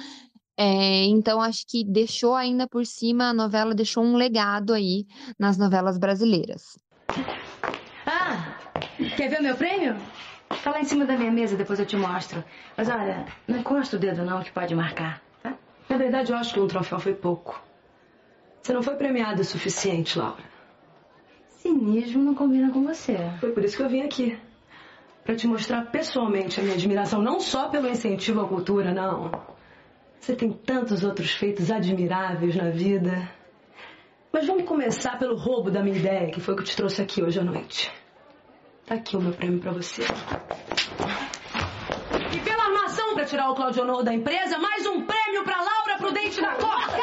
É, 0.62 1.06
então, 1.06 1.40
acho 1.40 1.64
que 1.66 1.82
deixou 1.82 2.34
ainda 2.34 2.68
por 2.68 2.84
cima, 2.84 3.30
a 3.30 3.32
novela 3.32 3.74
deixou 3.74 4.04
um 4.04 4.14
legado 4.14 4.74
aí 4.74 5.06
nas 5.38 5.56
novelas 5.56 5.96
brasileiras. 5.96 6.78
Ah, 8.04 8.58
quer 9.16 9.30
ver 9.30 9.40
o 9.40 9.42
meu 9.42 9.56
prêmio? 9.56 9.96
Tá 10.62 10.72
lá 10.72 10.80
em 10.82 10.84
cima 10.84 11.06
da 11.06 11.16
minha 11.16 11.30
mesa, 11.30 11.56
depois 11.56 11.80
eu 11.80 11.86
te 11.86 11.96
mostro. 11.96 12.44
Mas 12.76 12.90
olha, 12.90 13.24
não 13.48 13.60
encosta 13.60 13.96
o 13.96 13.98
dedo 13.98 14.22
não, 14.22 14.42
que 14.42 14.52
pode 14.52 14.74
marcar, 14.74 15.22
tá? 15.42 15.56
Na 15.88 15.96
verdade, 15.96 16.30
eu 16.30 16.36
acho 16.36 16.52
que 16.52 16.60
um 16.60 16.68
troféu 16.68 17.00
foi 17.00 17.14
pouco. 17.14 17.58
Você 18.62 18.74
não 18.74 18.82
foi 18.82 18.96
premiada 18.96 19.40
o 19.40 19.44
suficiente, 19.46 20.18
Laura. 20.18 20.44
Cinismo 21.48 22.22
não 22.22 22.34
combina 22.34 22.70
com 22.70 22.84
você. 22.84 23.16
Foi 23.40 23.52
por 23.52 23.64
isso 23.64 23.78
que 23.78 23.82
eu 23.82 23.88
vim 23.88 24.02
aqui. 24.02 24.38
Para 25.24 25.36
te 25.36 25.46
mostrar 25.46 25.86
pessoalmente 25.86 26.60
a 26.60 26.62
minha 26.62 26.74
admiração, 26.74 27.22
não 27.22 27.40
só 27.40 27.70
pelo 27.70 27.88
incentivo 27.88 28.42
à 28.42 28.46
cultura, 28.46 28.92
não 28.92 29.49
você 30.20 30.36
tem 30.36 30.52
tantos 30.52 31.02
outros 31.02 31.32
feitos 31.32 31.70
admiráveis 31.70 32.54
na 32.54 32.68
vida. 32.70 33.32
Mas 34.30 34.46
vamos 34.46 34.64
começar 34.64 35.18
pelo 35.18 35.34
roubo 35.34 35.70
da 35.70 35.82
minha 35.82 35.96
ideia, 35.96 36.30
que 36.30 36.40
foi 36.40 36.54
o 36.54 36.56
que 36.58 36.64
te 36.64 36.76
trouxe 36.76 37.00
aqui 37.00 37.22
hoje 37.22 37.40
à 37.40 37.42
noite. 37.42 37.90
Tá 38.86 38.96
aqui 38.96 39.16
o 39.16 39.20
meu 39.20 39.32
prêmio 39.32 39.58
pra 39.58 39.72
você. 39.72 40.02
E 42.32 42.38
pela 42.40 42.64
armação 42.64 43.14
pra 43.14 43.24
tirar 43.24 43.50
o 43.50 43.54
Claudio 43.54 43.82
Honor 43.82 44.04
da 44.04 44.12
empresa, 44.12 44.58
mais 44.58 44.86
um 44.86 45.04
prêmio 45.06 45.42
pra 45.42 45.56
Laura 45.56 45.96
Prudente 45.98 46.40
da 46.40 46.54
Costa! 46.54 47.00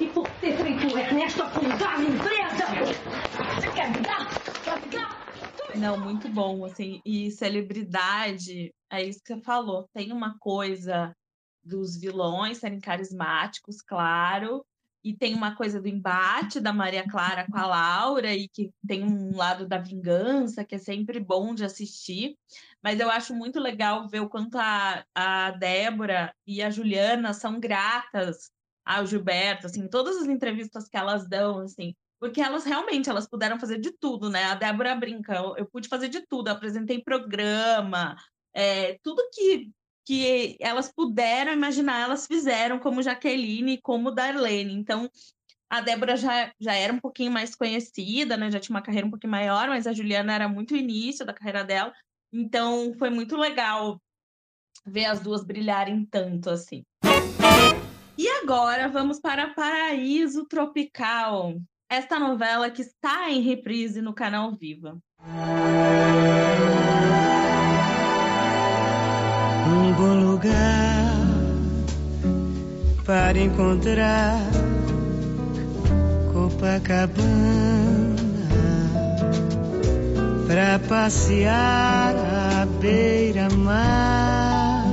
E 0.00 0.06
por 0.06 0.28
ter 0.40 0.56
feito 0.56 0.94
o 0.94 0.98
Ernesto 0.98 1.42
afundar 1.42 1.96
a 1.96 2.02
empresa! 2.02 2.66
Você 3.56 3.68
quer 3.72 3.90
dar? 4.00 4.28
Quer 4.62 4.80
dar? 4.96 5.28
Não, 5.74 5.98
muito 5.98 6.28
bom, 6.28 6.64
assim, 6.64 7.00
e 7.04 7.30
celebridade, 7.30 8.72
é 8.90 9.02
isso 9.02 9.20
que 9.22 9.34
você 9.34 9.40
falou, 9.40 9.88
tem 9.92 10.12
uma 10.12 10.38
coisa 10.38 11.14
dos 11.62 11.96
vilões 11.96 12.58
serem 12.58 12.80
carismáticos, 12.80 13.82
claro, 13.82 14.64
e 15.04 15.14
tem 15.14 15.34
uma 15.34 15.54
coisa 15.54 15.80
do 15.80 15.88
embate 15.88 16.60
da 16.60 16.72
Maria 16.72 17.08
Clara 17.08 17.46
com 17.46 17.56
a 17.56 17.66
Laura, 17.66 18.34
e 18.34 18.48
que 18.48 18.70
tem 18.86 19.04
um 19.04 19.36
lado 19.36 19.66
da 19.66 19.78
vingança, 19.78 20.64
que 20.64 20.74
é 20.74 20.78
sempre 20.78 21.20
bom 21.20 21.54
de 21.54 21.64
assistir, 21.64 22.36
mas 22.82 22.98
eu 22.98 23.10
acho 23.10 23.34
muito 23.34 23.60
legal 23.60 24.08
ver 24.08 24.20
o 24.20 24.28
quanto 24.28 24.56
a, 24.56 25.04
a 25.14 25.50
Débora 25.52 26.34
e 26.46 26.62
a 26.62 26.70
Juliana 26.70 27.32
são 27.32 27.60
gratas 27.60 28.50
ao 28.84 29.06
Gilberto, 29.06 29.66
assim, 29.66 29.86
todas 29.88 30.16
as 30.16 30.26
entrevistas 30.26 30.88
que 30.88 30.96
elas 30.96 31.28
dão, 31.28 31.60
assim, 31.60 31.94
porque 32.18 32.40
elas 32.40 32.64
realmente 32.64 33.08
elas 33.08 33.28
puderam 33.28 33.60
fazer 33.60 33.78
de 33.78 33.92
tudo, 33.92 34.28
né? 34.28 34.44
A 34.44 34.54
Débora 34.54 34.94
brinca, 34.96 35.34
eu, 35.34 35.56
eu 35.56 35.66
pude 35.66 35.88
fazer 35.88 36.08
de 36.08 36.26
tudo, 36.26 36.48
apresentei 36.48 37.02
programa, 37.02 38.16
é, 38.58 38.98
tudo 39.04 39.22
que, 39.32 39.70
que 40.04 40.56
elas 40.58 40.92
puderam 40.92 41.52
imaginar, 41.52 42.00
elas 42.00 42.26
fizeram, 42.26 42.80
como 42.80 43.00
Jaqueline 43.00 43.74
e 43.74 43.80
como 43.80 44.10
Darlene. 44.10 44.74
Então, 44.74 45.08
a 45.70 45.80
Débora 45.80 46.16
já, 46.16 46.52
já 46.58 46.74
era 46.74 46.92
um 46.92 46.98
pouquinho 46.98 47.30
mais 47.30 47.54
conhecida, 47.54 48.36
né? 48.36 48.50
Já 48.50 48.58
tinha 48.58 48.74
uma 48.74 48.82
carreira 48.82 49.06
um 49.06 49.10
pouquinho 49.10 49.30
maior, 49.30 49.68
mas 49.68 49.86
a 49.86 49.92
Juliana 49.92 50.34
era 50.34 50.48
muito 50.48 50.74
início 50.74 51.24
da 51.24 51.32
carreira 51.32 51.62
dela. 51.62 51.92
Então, 52.32 52.92
foi 52.98 53.10
muito 53.10 53.36
legal 53.36 54.00
ver 54.84 55.04
as 55.04 55.20
duas 55.20 55.44
brilharem 55.44 56.04
tanto 56.04 56.50
assim. 56.50 56.82
E 58.16 58.28
agora 58.42 58.88
vamos 58.88 59.20
para 59.20 59.54
Paraíso 59.54 60.46
Tropical, 60.46 61.54
esta 61.88 62.18
novela 62.18 62.68
que 62.68 62.82
está 62.82 63.30
em 63.30 63.40
reprise 63.40 64.02
no 64.02 64.12
canal 64.12 64.52
Viva. 64.52 64.98
Bom 69.98 70.14
lugar 70.14 70.54
para 73.04 73.36
encontrar 73.36 74.38
Copacabana 76.32 77.18
para 80.46 80.78
passear 80.88 82.14
à 82.14 82.64
beira-mar. 82.80 84.84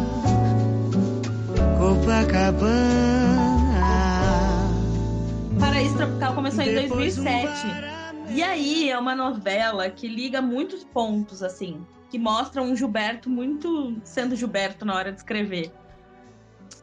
Copacabana. 1.78 2.66
Paraíso 5.60 5.98
Tropical 5.98 6.34
começou 6.34 6.64
em 6.64 6.74
Depois 6.74 7.20
um 7.20 7.24
2007. 7.24 7.68
E 8.32 8.42
aí 8.42 8.90
é 8.90 8.98
uma 8.98 9.16
novela 9.16 9.88
que 9.88 10.08
liga 10.08 10.42
muitos 10.42 10.84
pontos, 10.84 11.44
assim, 11.44 11.86
que 12.10 12.20
mostra 12.20 12.62
um 12.62 12.76
Gilberto 12.76 13.30
muito 13.30 14.00
sendo 14.04 14.36
Gilberto 14.36 14.86
na 14.86 14.96
hora 14.96 15.12
de 15.12 15.20
escrever. 15.20 15.72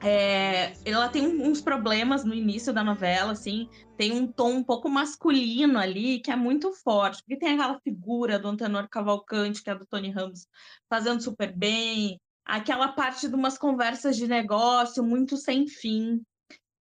É, 0.00 0.74
ela 0.84 1.08
tem 1.08 1.26
uns 1.26 1.60
problemas 1.60 2.24
no 2.24 2.34
início 2.34 2.72
da 2.72 2.82
novela, 2.82 3.32
assim, 3.32 3.68
tem 3.96 4.12
um 4.12 4.26
tom 4.26 4.54
um 4.54 4.64
pouco 4.64 4.88
masculino 4.88 5.78
ali, 5.78 6.18
que 6.18 6.30
é 6.30 6.36
muito 6.36 6.72
forte, 6.72 7.22
porque 7.22 7.38
tem 7.38 7.54
aquela 7.54 7.78
figura 7.80 8.38
do 8.38 8.48
Antenor 8.48 8.88
Cavalcante, 8.88 9.62
que 9.62 9.70
é 9.70 9.74
do 9.74 9.86
Tony 9.86 10.10
Ramos, 10.10 10.48
fazendo 10.88 11.22
super 11.22 11.56
bem, 11.56 12.20
aquela 12.44 12.88
parte 12.88 13.28
de 13.28 13.34
umas 13.34 13.56
conversas 13.56 14.16
de 14.16 14.26
negócio 14.26 15.04
muito 15.04 15.36
sem 15.36 15.68
fim. 15.68 16.20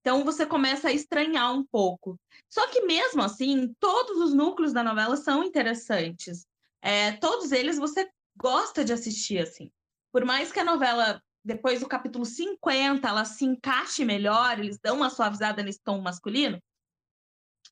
Então 0.02 0.24
você 0.26 0.46
começa 0.46 0.88
a 0.88 0.92
estranhar 0.92 1.54
um 1.54 1.64
pouco. 1.64 2.20
Só 2.50 2.68
que 2.68 2.82
mesmo 2.82 3.22
assim, 3.22 3.72
todos 3.80 4.18
os 4.18 4.34
núcleos 4.34 4.74
da 4.74 4.84
novela 4.84 5.16
são 5.16 5.44
interessantes. 5.44 6.48
É, 6.82 7.12
todos 7.14 7.52
eles 7.52 7.78
você 7.78 8.10
gosta 8.42 8.84
de 8.84 8.92
assistir 8.92 9.40
assim. 9.40 9.72
Por 10.12 10.26
mais 10.26 10.52
que 10.52 10.60
a 10.60 10.64
novela, 10.64 11.22
depois 11.46 11.80
do 11.80 11.88
capítulo 11.88 12.26
50, 12.26 13.08
ela 13.08 13.24
se 13.24 13.46
encaixe 13.46 14.04
melhor, 14.04 14.60
eles 14.60 14.80
dão 14.80 14.98
uma 14.98 15.10
suavizada 15.10 15.62
nesse 15.62 15.82
tom 15.84 16.02
masculino, 16.02 16.60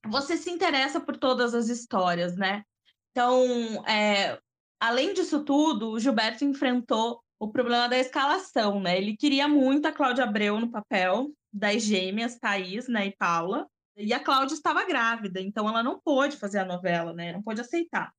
você 0.07 0.37
se 0.37 0.49
interessa 0.49 1.01
por 1.01 1.17
todas 1.17 1.53
as 1.53 1.67
histórias, 1.67 2.37
né? 2.37 2.63
Então, 3.11 3.85
é, 3.85 4.39
além 4.79 5.13
disso 5.13 5.43
tudo, 5.43 5.89
o 5.89 5.99
Gilberto 5.99 6.45
enfrentou 6.45 7.21
o 7.39 7.49
problema 7.49 7.89
da 7.89 7.97
escalação, 7.97 8.79
né? 8.79 8.97
Ele 8.97 9.17
queria 9.17 9.47
muito 9.47 9.87
a 9.87 9.91
Cláudia 9.91 10.23
Abreu 10.23 10.59
no 10.59 10.71
papel 10.71 11.31
das 11.51 11.81
gêmeas, 11.81 12.37
Thaís 12.37 12.87
né, 12.87 13.07
e 13.07 13.15
Paula, 13.17 13.67
e 13.97 14.13
a 14.13 14.19
Cláudia 14.19 14.53
estava 14.53 14.85
grávida, 14.85 15.41
então 15.41 15.67
ela 15.67 15.81
não 15.81 15.99
pôde 15.99 16.37
fazer 16.37 16.59
a 16.59 16.65
novela, 16.65 17.11
né? 17.11 17.33
Não 17.33 17.41
pôde 17.41 17.59
aceitar. 17.59 18.13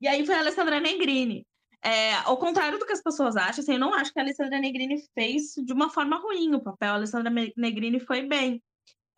E 0.00 0.08
aí 0.08 0.26
foi 0.26 0.34
a 0.34 0.40
Alessandra 0.40 0.80
Negrini. 0.80 1.46
É, 1.84 2.14
ao 2.24 2.36
contrário 2.36 2.78
do 2.78 2.86
que 2.86 2.92
as 2.92 3.02
pessoas 3.02 3.36
acham, 3.36 3.60
assim, 3.60 3.72
eu 3.72 3.78
não 3.78 3.92
acho 3.92 4.12
que 4.12 4.18
a 4.18 4.22
Alessandra 4.22 4.60
Negrini 4.60 5.02
fez 5.14 5.54
de 5.56 5.72
uma 5.72 5.90
forma 5.90 6.16
ruim 6.16 6.54
o 6.54 6.62
papel. 6.62 6.92
A 6.92 6.94
Alessandra 6.94 7.32
Negrini 7.56 7.98
foi 7.98 8.22
bem. 8.22 8.62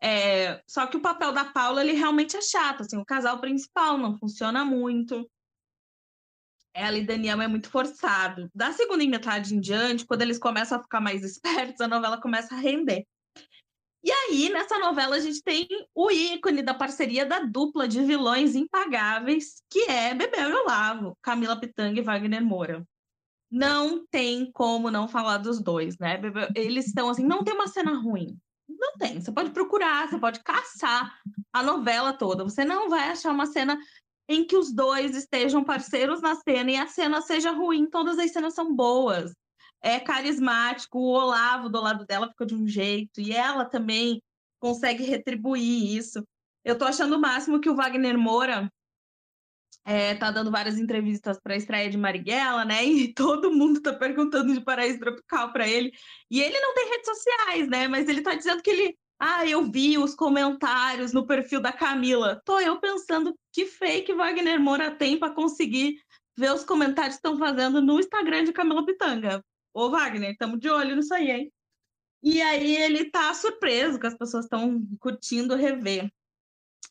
É, 0.01 0.61
só 0.67 0.87
que 0.87 0.97
o 0.97 1.01
papel 1.01 1.31
da 1.31 1.45
Paula, 1.45 1.81
ele 1.81 1.93
realmente 1.93 2.35
é 2.35 2.41
chato, 2.41 2.81
assim, 2.81 2.97
o 2.97 3.05
casal 3.05 3.39
principal 3.39 3.97
não 3.97 4.17
funciona 4.17 4.65
muito. 4.65 5.29
Ela 6.73 6.97
e 6.97 7.05
Daniel 7.05 7.41
é 7.41 7.47
muito 7.47 7.69
forçado. 7.69 8.49
Da 8.53 8.73
segunda 8.73 9.05
metade 9.05 9.55
em 9.55 9.59
diante, 9.59 10.05
quando 10.05 10.23
eles 10.23 10.37
começam 10.37 10.77
a 10.77 10.81
ficar 10.81 10.99
mais 10.99 11.23
espertos, 11.23 11.79
a 11.81 11.87
novela 11.87 12.19
começa 12.19 12.55
a 12.55 12.57
render. 12.59 13.05
E 14.05 14.11
aí, 14.11 14.49
nessa 14.49 14.77
novela, 14.77 15.15
a 15.15 15.19
gente 15.19 15.41
tem 15.41 15.67
o 15.95 16.11
ícone 16.11 16.61
da 16.61 16.75
parceria 16.75 17.25
da 17.25 17.39
dupla 17.39 17.87
de 17.87 18.03
vilões 18.03 18.53
impagáveis, 18.53 19.63
que 19.67 19.89
é 19.89 20.13
Bebel 20.13 20.51
e 20.51 20.53
Olavo, 20.53 21.17
Camila 21.23 21.59
Pitanga 21.59 21.99
e 21.99 22.03
Wagner 22.03 22.45
Moura. 22.45 22.87
Não 23.49 24.05
tem 24.05 24.51
como 24.51 24.91
não 24.91 25.07
falar 25.07 25.39
dos 25.39 25.59
dois, 25.59 25.97
né? 25.97 26.19
Bebel- 26.19 26.49
Eles 26.55 26.85
estão 26.85 27.09
assim, 27.09 27.25
não 27.25 27.43
tem 27.43 27.55
uma 27.55 27.67
cena 27.67 27.99
ruim. 27.99 28.37
Não 28.69 28.93
tem. 28.95 29.19
Você 29.19 29.31
pode 29.31 29.49
procurar, 29.49 30.07
você 30.07 30.19
pode 30.19 30.39
caçar 30.43 31.19
a 31.51 31.63
novela 31.63 32.13
toda. 32.13 32.43
Você 32.43 32.63
não 32.63 32.87
vai 32.87 33.09
achar 33.09 33.31
uma 33.31 33.47
cena 33.47 33.75
em 34.29 34.45
que 34.45 34.55
os 34.55 34.71
dois 34.71 35.15
estejam 35.15 35.63
parceiros 35.63 36.21
na 36.21 36.35
cena 36.35 36.69
e 36.69 36.75
a 36.75 36.85
cena 36.85 37.23
seja 37.23 37.49
ruim. 37.49 37.89
Todas 37.89 38.19
as 38.19 38.31
cenas 38.31 38.53
são 38.53 38.71
boas 38.75 39.33
é 39.85 39.99
carismático, 39.99 40.97
o 40.97 41.11
Olavo 41.11 41.69
do 41.69 41.79
lado 41.79 42.07
dela 42.07 42.27
fica 42.27 42.43
de 42.43 42.55
um 42.55 42.67
jeito, 42.67 43.21
e 43.21 43.31
ela 43.31 43.63
também 43.65 44.19
consegue 44.59 45.03
retribuir 45.03 45.95
isso. 45.95 46.27
Eu 46.63 46.75
tô 46.75 46.85
achando 46.85 47.15
o 47.15 47.21
máximo 47.21 47.61
que 47.61 47.69
o 47.69 47.75
Wagner 47.75 48.17
Moura 48.17 48.67
é, 49.85 50.15
tá 50.15 50.31
dando 50.31 50.49
várias 50.49 50.79
entrevistas 50.79 51.39
para 51.39 51.53
a 51.53 51.57
estreia 51.57 51.87
de 51.87 51.99
Marighella, 51.99 52.65
né? 52.65 52.83
E 52.83 53.13
todo 53.13 53.51
mundo 53.51 53.79
tá 53.79 53.93
perguntando 53.93 54.55
de 54.55 54.61
Paraíso 54.61 54.97
Tropical 54.99 55.53
para 55.53 55.67
ele. 55.67 55.91
E 56.31 56.41
ele 56.41 56.59
não 56.59 56.73
tem 56.73 56.89
redes 56.89 57.05
sociais, 57.05 57.69
né? 57.69 57.87
Mas 57.87 58.09
ele 58.09 58.23
tá 58.23 58.33
dizendo 58.33 58.63
que 58.63 58.71
ele. 58.71 58.97
Ah, 59.19 59.45
eu 59.45 59.71
vi 59.71 59.99
os 59.99 60.15
comentários 60.15 61.13
no 61.13 61.27
perfil 61.27 61.61
da 61.61 61.71
Camila. 61.71 62.41
Tô 62.43 62.59
eu 62.59 62.79
pensando 62.79 63.35
que 63.53 63.67
fake 63.67 64.13
Wagner 64.13 64.59
Moura 64.59 64.89
tem 64.89 65.19
para 65.19 65.33
conseguir 65.33 66.01
ver 66.35 66.51
os 66.51 66.63
comentários 66.63 67.15
que 67.15 67.19
estão 67.19 67.37
fazendo 67.37 67.81
no 67.81 67.99
Instagram 67.99 68.45
de 68.45 68.51
Camila 68.51 68.83
Pitanga. 68.83 69.43
Ô, 69.75 69.89
Wagner, 69.89 70.31
estamos 70.31 70.57
de 70.57 70.69
olho 70.69 70.95
nisso 70.95 71.13
aí, 71.13 71.29
hein? 71.29 71.53
E 72.23 72.41
aí 72.41 72.77
ele 72.77 73.11
tá 73.11 73.33
surpreso 73.33 73.99
que 73.99 74.07
as 74.07 74.17
pessoas 74.17 74.45
estão 74.45 74.81
curtindo 75.01 75.53
rever. 75.53 76.09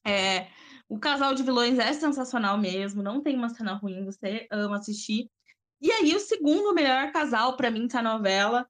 É, 0.07 0.49
o 0.87 0.99
casal 0.99 1.35
de 1.35 1.43
vilões 1.43 1.79
é 1.79 1.95
sensacional 1.95 2.59
mesmo, 2.59 3.03
não 3.03 3.23
tem 3.23 3.37
uma 3.37 3.49
cena 3.49 3.73
ruim, 3.73 4.05
você 4.05 4.47
ama 4.51 4.77
assistir. 4.77 5.31
E 5.81 5.91
aí, 5.91 6.15
o 6.15 6.21
segundo 6.21 6.75
melhor 6.75 7.11
casal 7.11 7.57
para 7.57 7.71
mim 7.71 7.87
da 7.87 8.03
novela 8.03 8.69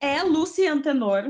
é 0.00 0.20
Lucy 0.24 0.66
Antenor, 0.66 1.22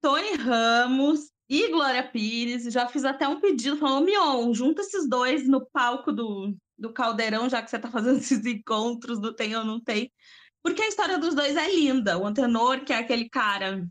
Tony 0.00 0.34
Ramos 0.36 1.32
e 1.48 1.68
Glória 1.72 2.08
Pires. 2.08 2.72
Já 2.72 2.86
fiz 2.86 3.04
até 3.04 3.26
um 3.26 3.40
pedido, 3.40 3.76
falando, 3.76 4.06
Mion, 4.06 4.54
junta 4.54 4.82
esses 4.82 5.08
dois 5.08 5.48
no 5.48 5.66
palco 5.66 6.12
do, 6.12 6.56
do 6.78 6.92
Caldeirão, 6.92 7.48
já 7.48 7.60
que 7.60 7.68
você 7.68 7.80
tá 7.80 7.90
fazendo 7.90 8.18
esses 8.18 8.46
encontros 8.46 9.18
do 9.18 9.34
Tem 9.34 9.56
ou 9.56 9.64
Não 9.64 9.80
Tem. 9.80 10.12
Porque 10.62 10.82
a 10.82 10.88
história 10.88 11.18
dos 11.18 11.34
dois 11.34 11.56
é 11.56 11.74
linda. 11.74 12.18
O 12.18 12.26
Antenor, 12.26 12.84
que 12.84 12.92
é 12.92 12.98
aquele 12.98 13.28
cara 13.28 13.86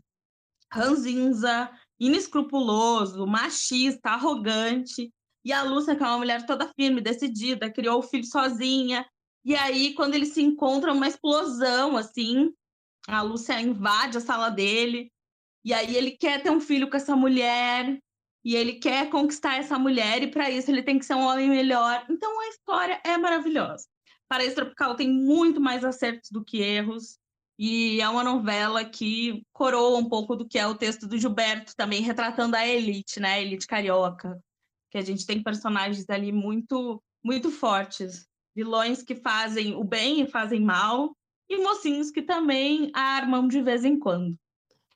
ranzinza, 0.72 1.70
inescrupuloso, 1.98 3.26
machista, 3.26 4.10
arrogante. 4.10 5.12
E 5.44 5.52
a 5.52 5.62
Lúcia, 5.62 5.96
que 5.96 6.02
é 6.02 6.06
uma 6.06 6.18
mulher 6.18 6.44
toda 6.46 6.70
firme, 6.74 7.00
decidida, 7.00 7.72
criou 7.72 8.00
o 8.00 8.02
filho 8.02 8.24
sozinha. 8.24 9.06
E 9.44 9.54
aí, 9.54 9.94
quando 9.94 10.14
eles 10.14 10.34
se 10.34 10.42
encontram, 10.42 10.94
uma 10.94 11.08
explosão, 11.08 11.96
assim. 11.96 12.52
A 13.06 13.22
Lúcia 13.22 13.60
invade 13.60 14.18
a 14.18 14.20
sala 14.20 14.50
dele. 14.50 15.10
E 15.64 15.72
aí 15.72 15.96
ele 15.96 16.12
quer 16.12 16.42
ter 16.42 16.50
um 16.50 16.60
filho 16.60 16.90
com 16.90 16.96
essa 16.96 17.16
mulher. 17.16 17.98
e 18.44 18.56
ele 18.56 18.74
quer 18.74 19.10
conquistar 19.10 19.56
essa 19.56 19.78
mulher, 19.78 20.22
e 20.22 20.30
para 20.30 20.50
isso 20.50 20.70
ele 20.70 20.82
tem 20.82 20.98
que 20.98 21.04
ser 21.04 21.14
um 21.14 21.26
homem 21.26 21.48
melhor. 21.50 22.04
Então 22.08 22.40
a 22.40 22.48
história 22.48 23.00
é 23.04 23.18
maravilhosa. 23.18 23.86
Paraíso 24.28 24.56
Tropical 24.56 24.94
tem 24.94 25.10
muito 25.10 25.60
mais 25.60 25.84
acertos 25.84 26.30
do 26.30 26.44
que 26.44 26.60
erros, 26.60 27.18
e 27.58 28.00
é 28.00 28.08
uma 28.08 28.22
novela 28.22 28.84
que 28.84 29.44
coroa 29.52 29.98
um 29.98 30.08
pouco 30.08 30.36
do 30.36 30.46
que 30.46 30.58
é 30.58 30.66
o 30.66 30.76
texto 30.76 31.08
do 31.08 31.18
Gilberto, 31.18 31.74
também 31.74 32.02
retratando 32.02 32.54
a 32.54 32.64
elite, 32.64 33.18
né? 33.18 33.34
A 33.34 33.40
elite 33.40 33.66
carioca. 33.66 34.40
Que 34.90 34.98
a 34.98 35.02
gente 35.02 35.26
tem 35.26 35.42
personagens 35.42 36.08
ali 36.08 36.30
muito, 36.30 37.02
muito 37.22 37.50
fortes. 37.50 38.28
Vilões 38.54 39.02
que 39.02 39.16
fazem 39.16 39.74
o 39.74 39.82
bem 39.82 40.22
e 40.22 40.26
fazem 40.26 40.60
mal, 40.60 41.16
e 41.48 41.56
mocinhos 41.58 42.10
que 42.10 42.22
também 42.22 42.92
armam 42.94 43.48
de 43.48 43.60
vez 43.60 43.84
em 43.84 43.98
quando. 43.98 44.36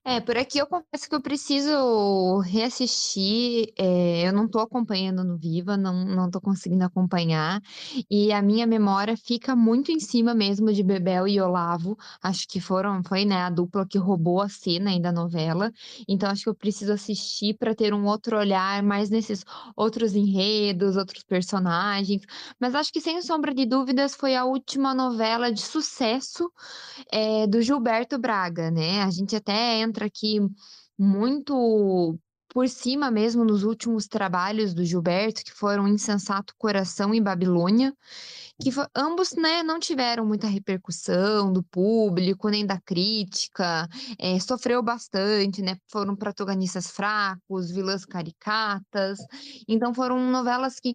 É, 0.05 0.21
por 0.21 0.37
aqui 0.37 0.59
eu 0.59 0.67
confesso 0.67 1.09
que 1.09 1.15
eu 1.15 1.23
preciso 1.23 2.41
reassistir. 2.41 3.73
é, 3.79 4.27
eu 4.27 4.33
não 4.33 4.47
estou 4.47 4.61
acompanhando 4.61 5.23
no 5.23 5.38
Viva, 5.38 5.77
não, 5.77 6.05
não 6.05 6.29
conseguindo 6.41 6.85
acompanhar. 6.85 7.62
E 8.11 8.33
a 8.33 8.43
minha 8.43 8.67
memória 8.67 9.17
fica 9.17 9.55
muito 9.55 9.93
em 9.93 10.01
cima 10.01 10.35
mesmo 10.35 10.73
de 10.73 10.83
Bebel 10.83 11.29
e 11.29 11.41
Olavo. 11.41 11.97
Acho 12.21 12.49
que 12.49 12.61
foram, 12.61 13.01
foi, 13.05 13.25
né, 13.25 13.43
a 13.43 13.51
dupla 13.51 13.87
que 13.87 13.97
roubou 13.97 14.41
a 14.41 14.49
cena 14.49 14.91
aí 14.91 15.01
da 15.01 15.12
novela. 15.12 15.71
Então 16.09 16.29
acho 16.29 16.43
que 16.45 16.49
eu 16.49 16.55
preciso 16.55 16.93
assistir 16.93 17.55
para 17.57 17.73
ter 17.73 17.95
um 17.95 18.05
outro 18.07 18.37
olhar 18.37 18.83
mais 18.83 19.09
nesses 19.09 19.45
outros 19.77 20.17
enredos, 20.17 20.97
outros 20.97 21.23
personagens. 21.23 22.23
Mas 22.59 22.75
acho 22.75 22.93
que 22.93 23.01
sem 23.01 23.23
sombra 23.23 23.55
de 23.55 23.65
dúvidas 23.65 24.17
foi 24.17 24.35
a 24.35 24.45
última 24.45 24.95
novela 24.95 25.53
de 25.53 25.61
sucesso 25.62 26.51
é, 27.11 27.47
do 27.47 27.61
Gilberto 27.62 28.19
Braga, 28.19 28.71
né? 28.71 29.03
A 29.03 29.11
gente 29.11 29.37
até 29.37 29.79
entra 29.81 29.92
aqui 30.01 30.41
muito 30.99 32.19
por 32.53 32.69
cima 32.69 33.11
mesmo 33.11 33.45
nos 33.45 33.65
últimos 33.65 34.07
trabalhos 34.07 34.75
do 34.75 34.85
Gilberto, 34.85 35.43
que 35.43 35.53
foram 35.53 35.89
Insensato 35.89 36.55
Coração 36.59 37.15
e 37.15 37.21
Babilônia, 37.21 37.95
que 38.61 38.71
ambos 38.95 39.33
né, 39.33 39.63
não 39.63 39.81
tiveram 39.81 40.27
muita 40.27 40.47
repercussão 40.47 41.51
do 41.51 41.63
público, 41.63 42.51
nem 42.51 42.67
da 42.67 42.79
crítica, 42.79 43.89
é, 44.19 44.39
sofreu 44.39 44.83
bastante, 44.83 45.63
né? 45.63 45.79
Foram 45.91 46.15
protagonistas 46.15 46.91
fracos, 46.91 47.71
vilãs 47.71 48.05
caricatas, 48.05 49.19
então 49.67 49.95
foram 49.95 50.19
novelas 50.31 50.79
que 50.79 50.95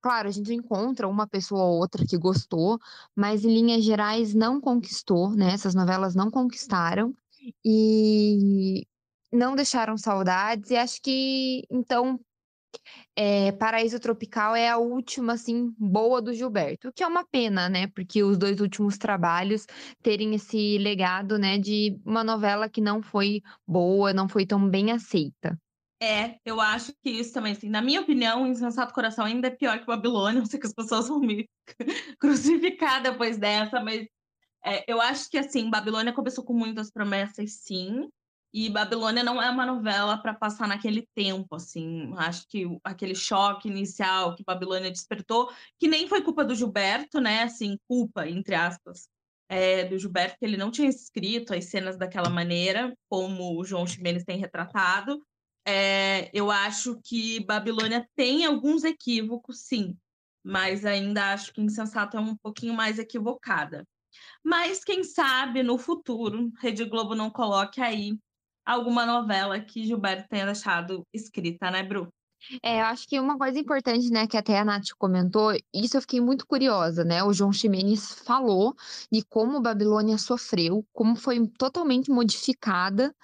Claro, 0.00 0.28
a 0.28 0.30
gente 0.30 0.52
encontra 0.52 1.08
uma 1.08 1.26
pessoa 1.26 1.64
ou 1.64 1.78
outra 1.78 2.04
que 2.04 2.18
gostou, 2.18 2.78
mas 3.16 3.42
em 3.42 3.48
linhas 3.48 3.82
gerais 3.82 4.34
não 4.34 4.60
conquistou, 4.60 5.30
né? 5.30 5.54
Essas 5.54 5.74
novelas 5.74 6.14
não 6.14 6.30
conquistaram 6.30 7.16
e 7.64 8.86
não 9.32 9.54
deixaram 9.54 9.96
saudades. 9.96 10.70
E 10.70 10.76
acho 10.76 11.00
que 11.02 11.64
então 11.70 12.20
é, 13.16 13.52
Paraíso 13.52 14.00
Tropical 14.00 14.54
é 14.54 14.68
a 14.68 14.78
última 14.78 15.34
assim 15.34 15.72
boa 15.78 16.20
do 16.20 16.32
Gilberto, 16.32 16.92
que 16.92 17.02
é 17.02 17.06
uma 17.06 17.24
pena, 17.24 17.68
né? 17.68 17.86
Porque 17.88 18.22
os 18.22 18.36
dois 18.36 18.60
últimos 18.60 18.98
trabalhos 18.98 19.66
terem 20.02 20.34
esse 20.34 20.78
legado, 20.78 21.38
né, 21.38 21.58
de 21.58 21.98
uma 22.04 22.24
novela 22.24 22.68
que 22.68 22.80
não 22.80 23.02
foi 23.02 23.40
boa, 23.66 24.12
não 24.12 24.28
foi 24.28 24.46
tão 24.46 24.68
bem 24.68 24.90
aceita. 24.90 25.58
É, 26.02 26.36
eu 26.44 26.60
acho 26.60 26.92
que 27.02 27.08
isso 27.08 27.32
também, 27.32 27.52
assim, 27.52 27.70
na 27.70 27.80
minha 27.80 28.00
opinião, 28.00 28.46
Insensato 28.46 28.92
Coração 28.92 29.24
ainda 29.24 29.48
é 29.48 29.50
pior 29.50 29.78
que 29.78 29.86
Babilônia, 29.86 30.40
não 30.40 30.46
sei 30.46 30.60
que 30.60 30.66
as 30.66 30.74
pessoas 30.74 31.08
vão 31.08 31.20
me 31.20 31.48
crucificar 32.18 33.02
depois 33.02 33.38
dessa, 33.38 33.80
mas 33.80 34.06
é, 34.64 34.84
eu 34.90 35.00
acho 35.00 35.28
que, 35.30 35.38
assim, 35.38 35.70
Babilônia 35.70 36.12
começou 36.12 36.44
com 36.44 36.54
muitas 36.54 36.90
promessas, 36.90 37.52
sim, 37.52 38.08
e 38.52 38.70
Babilônia 38.70 39.24
não 39.24 39.42
é 39.42 39.50
uma 39.50 39.66
novela 39.66 40.16
para 40.16 40.32
passar 40.32 40.68
naquele 40.68 41.08
tempo, 41.14 41.56
assim, 41.56 42.12
acho 42.16 42.46
que 42.48 42.64
aquele 42.84 43.14
choque 43.14 43.68
inicial 43.68 44.36
que 44.36 44.44
Babilônia 44.44 44.90
despertou, 44.90 45.50
que 45.78 45.88
nem 45.88 46.08
foi 46.08 46.22
culpa 46.22 46.44
do 46.44 46.54
Gilberto, 46.54 47.20
né, 47.20 47.42
assim, 47.42 47.76
culpa, 47.88 48.28
entre 48.28 48.54
aspas, 48.54 49.08
é, 49.48 49.84
do 49.84 49.98
Gilberto, 49.98 50.38
que 50.38 50.44
ele 50.44 50.56
não 50.56 50.70
tinha 50.70 50.88
escrito 50.88 51.52
as 51.52 51.64
cenas 51.64 51.98
daquela 51.98 52.30
maneira, 52.30 52.96
como 53.08 53.58
o 53.58 53.64
João 53.64 53.86
Ximenes 53.86 54.24
tem 54.24 54.38
retratado, 54.38 55.20
é, 55.66 56.30
eu 56.32 56.50
acho 56.50 57.00
que 57.02 57.44
Babilônia 57.44 58.08
tem 58.14 58.44
alguns 58.44 58.84
equívocos, 58.84 59.60
sim, 59.60 59.96
mas 60.44 60.84
ainda 60.84 61.32
acho 61.32 61.52
que 61.52 61.60
Insensato 61.60 62.16
é 62.16 62.20
um 62.20 62.36
pouquinho 62.36 62.74
mais 62.74 62.98
equivocada. 62.98 63.84
Mas 64.42 64.84
quem 64.84 65.02
sabe 65.04 65.62
no 65.62 65.78
futuro 65.78 66.52
Rede 66.60 66.84
Globo 66.84 67.14
não 67.14 67.30
coloque 67.30 67.80
aí 67.80 68.18
alguma 68.64 69.04
novela 69.06 69.60
que 69.60 69.84
Gilberto 69.84 70.28
tenha 70.28 70.46
deixado 70.46 71.06
escrita, 71.12 71.70
né, 71.70 71.82
Bru? 71.82 72.12
É, 72.62 72.80
eu 72.80 72.84
acho 72.86 73.06
que 73.08 73.18
uma 73.18 73.38
coisa 73.38 73.58
importante, 73.58 74.10
né, 74.10 74.26
que 74.26 74.36
até 74.36 74.58
a 74.58 74.64
Nath 74.64 74.90
comentou, 74.98 75.52
isso 75.72 75.96
eu 75.96 76.00
fiquei 76.00 76.20
muito 76.20 76.46
curiosa, 76.46 77.04
né? 77.04 77.22
O 77.22 77.32
João 77.32 77.52
Ximenes 77.52 78.12
falou 78.24 78.74
de 79.10 79.22
como 79.22 79.60
Babilônia 79.60 80.18
sofreu, 80.18 80.84
como 80.92 81.16
foi 81.16 81.46
totalmente 81.58 82.10
modificada 82.10 83.14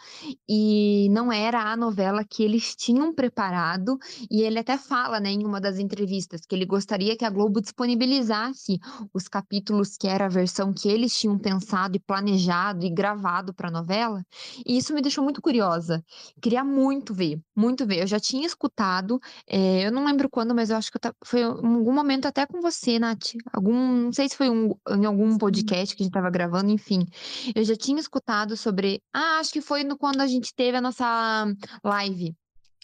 e 0.48 1.08
não 1.10 1.32
era 1.32 1.72
a 1.72 1.76
novela 1.76 2.24
que 2.24 2.42
eles 2.42 2.74
tinham 2.76 3.14
preparado. 3.14 3.98
E 4.30 4.42
ele 4.42 4.58
até 4.58 4.78
fala, 4.78 5.20
né, 5.20 5.30
em 5.30 5.44
uma 5.44 5.60
das 5.60 5.78
entrevistas, 5.78 6.42
que 6.46 6.54
ele 6.54 6.66
gostaria 6.66 7.16
que 7.16 7.24
a 7.24 7.30
Globo 7.30 7.60
disponibilizasse 7.60 8.78
os 9.12 9.28
capítulos 9.28 9.96
que 9.96 10.06
era 10.08 10.26
a 10.26 10.28
versão 10.28 10.72
que 10.72 10.88
eles 10.88 11.14
tinham 11.18 11.38
pensado 11.38 11.96
e 11.96 12.00
planejado 12.00 12.84
e 12.84 12.90
gravado 12.90 13.54
para 13.54 13.68
a 13.68 13.72
novela. 13.72 14.24
E 14.66 14.76
isso 14.76 14.94
me 14.94 15.02
deixou 15.02 15.24
muito 15.24 15.42
curiosa. 15.42 16.02
Queria 16.40 16.64
muito 16.64 17.14
ver, 17.14 17.40
muito 17.56 17.86
ver. 17.86 18.02
Eu 18.02 18.06
já 18.06 18.20
tinha 18.20 18.46
escutado 18.46 19.09
é, 19.46 19.86
eu 19.86 19.90
não 19.90 20.04
lembro 20.04 20.28
quando, 20.28 20.54
mas 20.54 20.68
eu 20.70 20.76
acho 20.76 20.92
que 20.92 20.98
eu 20.98 21.14
foi 21.24 21.40
em 21.40 21.44
algum 21.44 21.92
momento 21.92 22.26
até 22.26 22.46
com 22.46 22.60
você, 22.60 22.98
Nath. 22.98 23.32
Algum, 23.52 23.72
não 23.72 24.12
sei 24.12 24.28
se 24.28 24.36
foi 24.36 24.50
um, 24.50 24.74
em 24.90 25.06
algum 25.06 25.38
podcast 25.38 25.96
que 25.96 26.02
a 26.02 26.04
gente 26.04 26.10
estava 26.10 26.30
gravando, 26.30 26.70
enfim. 26.70 27.06
Eu 27.54 27.64
já 27.64 27.74
tinha 27.74 27.98
escutado 27.98 28.56
sobre. 28.56 29.02
Ah, 29.12 29.38
acho 29.38 29.52
que 29.52 29.60
foi 29.60 29.82
no, 29.82 29.96
quando 29.96 30.20
a 30.20 30.26
gente 30.26 30.54
teve 30.54 30.76
a 30.76 30.80
nossa 30.80 31.46
live. 31.82 32.34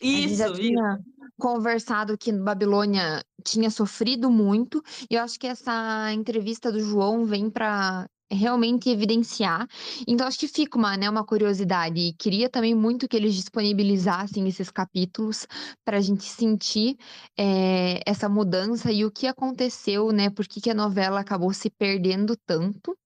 Isso, 0.01 0.17
a 0.25 0.29
gente 0.29 0.37
já 0.37 0.53
tinha 0.53 1.01
conversado 1.39 2.17
que 2.17 2.33
Babilônia 2.33 3.23
tinha 3.45 3.71
sofrido 3.71 4.31
muito, 4.31 4.83
e 5.11 5.15
eu 5.15 5.23
acho 5.23 5.39
que 5.39 5.47
essa 5.47 6.13
entrevista 6.13 6.73
do 6.73 6.81
João 6.81 7.25
vem 7.25 7.51
para 7.51 8.09
realmente 8.31 8.91
evidenciar. 8.91 9.67
Então, 10.07 10.27
acho 10.27 10.39
que 10.39 10.49
fica 10.49 10.79
uma, 10.79 10.97
né, 10.97 11.09
uma 11.09 11.25
curiosidade. 11.25 12.01
E 12.01 12.13
queria 12.13 12.49
também 12.49 12.75
muito 12.75 13.09
que 13.09 13.17
eles 13.17 13.35
disponibilizassem 13.35 14.47
esses 14.49 14.71
capítulos 14.71 15.47
para 15.85 15.99
a 15.99 16.01
gente 16.01 16.25
sentir 16.25 16.97
é, 17.39 18.01
essa 18.07 18.29
mudança 18.29 18.91
e 18.91 19.05
o 19.05 19.11
que 19.11 19.27
aconteceu, 19.27 20.11
né? 20.13 20.31
Por 20.31 20.47
que, 20.47 20.61
que 20.61 20.71
a 20.71 20.75
novela 20.75 21.21
acabou 21.21 21.53
se 21.53 21.71
perdendo 21.71 22.37
tanto. 22.47 22.97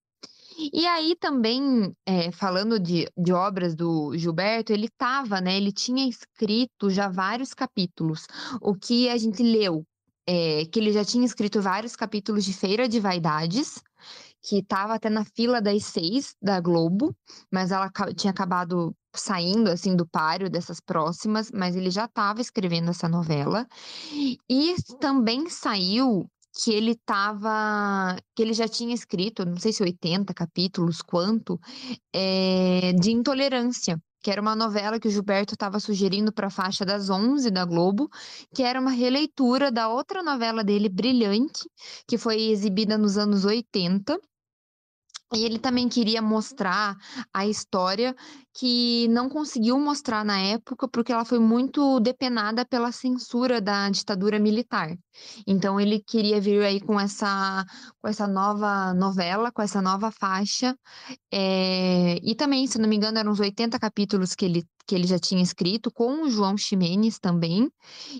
E 0.72 0.86
aí 0.86 1.16
também, 1.18 1.94
é, 2.04 2.30
falando 2.30 2.78
de, 2.78 3.08
de 3.16 3.32
obras 3.32 3.74
do 3.74 4.16
Gilberto, 4.16 4.72
ele 4.72 4.86
estava, 4.86 5.40
né? 5.40 5.56
Ele 5.56 5.72
tinha 5.72 6.06
escrito 6.06 6.90
já 6.90 7.08
vários 7.08 7.54
capítulos. 7.54 8.26
O 8.60 8.74
que 8.74 9.08
a 9.08 9.16
gente 9.16 9.42
leu, 9.42 9.86
é, 10.26 10.66
que 10.66 10.78
ele 10.78 10.92
já 10.92 11.04
tinha 11.04 11.24
escrito 11.24 11.62
vários 11.62 11.96
capítulos 11.96 12.44
de 12.44 12.52
Feira 12.52 12.86
de 12.86 13.00
Vaidades, 13.00 13.82
que 14.42 14.58
estava 14.58 14.94
até 14.94 15.10
na 15.10 15.24
fila 15.24 15.60
das 15.60 15.84
seis 15.84 16.34
da 16.40 16.60
Globo, 16.60 17.14
mas 17.50 17.70
ela 17.70 17.90
tinha 18.16 18.30
acabado 18.30 18.94
saindo 19.14 19.70
assim 19.70 19.96
do 19.96 20.06
páreo 20.06 20.48
dessas 20.48 20.80
próximas, 20.80 21.50
mas 21.52 21.76
ele 21.76 21.90
já 21.90 22.04
estava 22.04 22.40
escrevendo 22.40 22.90
essa 22.90 23.08
novela. 23.08 23.66
E 24.48 24.74
também 25.00 25.48
saiu 25.48 26.26
que 26.52 26.72
ele 26.72 26.92
estava, 26.92 28.16
que 28.34 28.42
ele 28.42 28.52
já 28.54 28.68
tinha 28.68 28.94
escrito, 28.94 29.44
não 29.44 29.56
sei 29.56 29.72
se 29.72 29.82
80 29.82 30.34
capítulos, 30.34 31.00
quanto, 31.02 31.58
é, 32.12 32.92
de 33.00 33.12
intolerância 33.12 34.00
que 34.22 34.30
era 34.30 34.40
uma 34.40 34.54
novela 34.54 35.00
que 35.00 35.08
o 35.08 35.10
Gilberto 35.10 35.54
estava 35.54 35.80
sugerindo 35.80 36.32
para 36.32 36.48
a 36.48 36.50
faixa 36.50 36.84
das 36.84 37.08
11 37.08 37.50
da 37.50 37.64
Globo, 37.64 38.08
que 38.54 38.62
era 38.62 38.80
uma 38.80 38.90
releitura 38.90 39.72
da 39.72 39.88
outra 39.88 40.22
novela 40.22 40.62
dele, 40.62 40.88
Brilhante, 40.88 41.68
que 42.06 42.18
foi 42.18 42.50
exibida 42.50 42.98
nos 42.98 43.16
anos 43.16 43.44
80. 43.44 44.18
E 45.32 45.44
ele 45.44 45.60
também 45.60 45.88
queria 45.88 46.20
mostrar 46.20 46.96
a 47.32 47.46
história 47.46 48.16
que 48.52 49.06
não 49.08 49.28
conseguiu 49.28 49.78
mostrar 49.78 50.24
na 50.24 50.38
época, 50.40 50.88
porque 50.88 51.12
ela 51.12 51.24
foi 51.24 51.38
muito 51.38 52.00
depenada 52.00 52.66
pela 52.66 52.90
censura 52.90 53.60
da 53.60 53.88
ditadura 53.90 54.40
militar. 54.40 54.96
Então 55.46 55.80
ele 55.80 56.00
queria 56.00 56.40
vir 56.40 56.62
aí 56.64 56.80
com 56.80 56.98
essa, 56.98 57.64
com 58.02 58.08
essa 58.08 58.26
nova 58.26 58.92
novela, 58.92 59.52
com 59.52 59.62
essa 59.62 59.80
nova 59.80 60.10
faixa. 60.10 60.76
É... 61.32 62.16
E 62.24 62.34
também, 62.34 62.66
se 62.66 62.78
não 62.78 62.88
me 62.88 62.96
engano, 62.96 63.18
eram 63.18 63.30
uns 63.30 63.40
80 63.40 63.78
capítulos 63.78 64.34
que 64.34 64.44
ele 64.44 64.64
que 64.90 64.94
ele 64.96 65.06
já 65.06 65.20
tinha 65.20 65.40
escrito 65.40 65.88
com 65.88 66.24
o 66.24 66.28
João 66.28 66.56
Ximenes 66.56 67.20
também, 67.20 67.70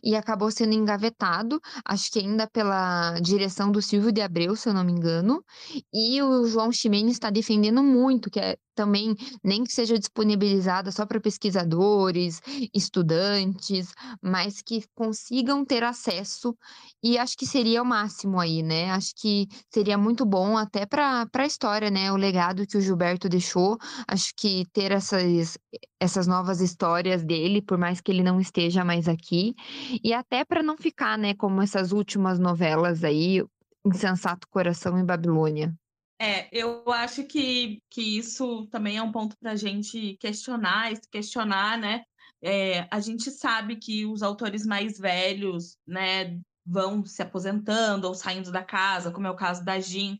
e 0.04 0.14
acabou 0.14 0.52
sendo 0.52 0.72
engavetado, 0.72 1.60
acho 1.84 2.12
que 2.12 2.20
ainda 2.20 2.46
pela 2.46 3.18
direção 3.18 3.72
do 3.72 3.82
Silvio 3.82 4.12
de 4.12 4.20
Abreu, 4.20 4.54
se 4.54 4.68
eu 4.68 4.72
não 4.72 4.84
me 4.84 4.92
engano, 4.92 5.44
e 5.92 6.22
o 6.22 6.46
João 6.46 6.70
Ximenes 6.70 7.14
está 7.14 7.28
defendendo 7.28 7.82
muito, 7.82 8.30
que 8.30 8.38
é 8.38 8.56
também, 8.72 9.14
nem 9.44 9.64
que 9.64 9.72
seja 9.72 9.98
disponibilizada 9.98 10.90
só 10.90 11.04
para 11.04 11.20
pesquisadores, 11.20 12.40
estudantes, 12.72 13.92
mas 14.22 14.62
que 14.62 14.84
consigam 14.94 15.64
ter 15.64 15.82
acesso, 15.82 16.56
e 17.02 17.18
acho 17.18 17.36
que 17.36 17.46
seria 17.46 17.82
o 17.82 17.84
máximo 17.84 18.38
aí, 18.40 18.62
né? 18.62 18.90
Acho 18.92 19.12
que 19.16 19.48
seria 19.68 19.98
muito 19.98 20.24
bom 20.24 20.56
até 20.56 20.86
para 20.86 21.28
a 21.34 21.46
história, 21.46 21.90
né? 21.90 22.12
O 22.12 22.16
legado 22.16 22.66
que 22.66 22.78
o 22.78 22.80
Gilberto 22.80 23.28
deixou, 23.28 23.76
acho 24.08 24.32
que 24.36 24.64
ter 24.72 24.92
essas, 24.92 25.58
essas 25.98 26.26
novas 26.26 26.59
histórias 26.60 27.22
dele, 27.22 27.62
por 27.62 27.78
mais 27.78 28.00
que 28.00 28.10
ele 28.10 28.22
não 28.22 28.40
esteja 28.40 28.84
mais 28.84 29.08
aqui, 29.08 29.54
e 30.02 30.12
até 30.12 30.44
para 30.44 30.62
não 30.62 30.76
ficar, 30.76 31.18
né, 31.18 31.34
como 31.34 31.62
essas 31.62 31.92
últimas 31.92 32.38
novelas 32.38 33.04
aí, 33.04 33.42
Insensato 33.84 34.48
Coração 34.48 34.98
em 34.98 35.04
Babilônia. 35.04 35.74
É, 36.18 36.48
eu 36.52 36.84
acho 36.92 37.24
que, 37.24 37.82
que 37.88 38.18
isso 38.18 38.66
também 38.66 38.98
é 38.98 39.02
um 39.02 39.10
ponto 39.10 39.34
para 39.40 39.52
a 39.52 39.56
gente 39.56 40.16
questionar, 40.20 40.92
questionar, 41.10 41.78
né? 41.78 42.02
É, 42.42 42.86
a 42.90 43.00
gente 43.00 43.30
sabe 43.30 43.76
que 43.76 44.04
os 44.04 44.22
autores 44.22 44.66
mais 44.66 44.98
velhos, 44.98 45.78
né, 45.86 46.38
vão 46.64 47.04
se 47.04 47.22
aposentando 47.22 48.06
ou 48.06 48.14
saindo 48.14 48.52
da 48.52 48.62
casa, 48.62 49.10
como 49.10 49.26
é 49.26 49.30
o 49.30 49.36
caso 49.36 49.64
da 49.64 49.80
Jean, 49.80 50.16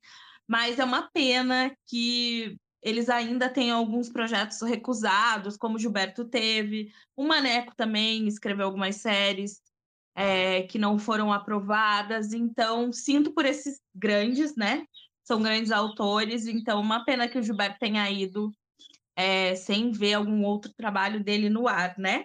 mas 0.48 0.79
é 0.79 0.85
uma 0.85 1.09
pena 1.12 1.70
que 1.87 2.57
eles 2.83 3.09
ainda 3.09 3.49
têm 3.49 3.71
alguns 3.71 4.09
projetos 4.09 4.61
recusados, 4.62 5.57
como 5.57 5.79
Gilberto 5.79 6.25
teve. 6.25 6.93
O 7.16 7.25
Maneco 7.27 7.75
também 7.77 8.27
escreveu 8.27 8.66
algumas 8.66 8.97
séries 8.97 9.61
é, 10.14 10.62
que 10.62 10.79
não 10.79 10.99
foram 10.99 11.33
aprovadas. 11.33 12.33
Então, 12.33 12.93
sinto 12.93 13.33
por 13.33 13.45
esses 13.45 13.81
grandes, 13.95 14.57
né? 14.57 14.85
são 15.31 15.40
grandes 15.40 15.71
autores, 15.71 16.49
então 16.49 16.81
uma 16.81 17.05
pena 17.05 17.29
que 17.29 17.38
o 17.38 17.43
Gilberto 17.43 17.79
tenha 17.79 18.11
ido 18.11 18.51
é, 19.14 19.55
sem 19.55 19.93
ver 19.93 20.14
algum 20.14 20.43
outro 20.43 20.73
trabalho 20.77 21.23
dele 21.23 21.49
no 21.49 21.69
ar, 21.69 21.97
né? 21.97 22.25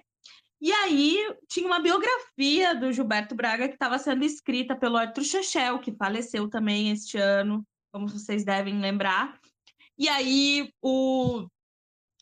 E 0.59 0.71
aí 0.71 1.19
tinha 1.47 1.67
uma 1.67 1.79
biografia 1.79 2.73
do 2.73 2.91
Gilberto 2.91 3.35
Braga 3.35 3.67
que 3.67 3.75
estava 3.75 3.99
sendo 3.99 4.25
escrita 4.25 4.75
pelo 4.75 4.97
Arthur 4.97 5.23
Chechel, 5.23 5.77
que 5.77 5.95
faleceu 5.95 6.49
também 6.49 6.89
este 6.89 7.19
ano, 7.19 7.63
como 7.93 8.07
vocês 8.07 8.43
devem 8.43 8.79
lembrar. 8.79 9.39
E 9.97 10.09
aí 10.09 10.69
o, 10.81 11.47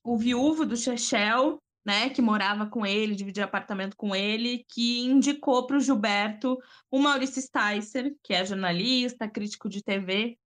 o 0.04 0.18
viúvo 0.18 0.66
do 0.66 0.78
Chechel, 0.78 1.60
né, 1.86 2.10
que 2.10 2.22
morava 2.22 2.66
com 2.68 2.86
ele, 2.86 3.16
dividia 3.16 3.44
apartamento 3.44 3.96
com 3.98 4.16
ele, 4.16 4.66
que 4.70 5.02
indicou 5.02 5.66
para 5.66 5.78
o 5.78 5.80
Gilberto 5.80 6.58
o 6.90 7.00
Maurício 7.00 7.42
Sticer, 7.42 8.16
que 8.24 8.34
é 8.34 8.46
jornalista, 8.46 9.28
crítico 9.28 9.68
de 9.68 9.84
TV, 9.84 10.38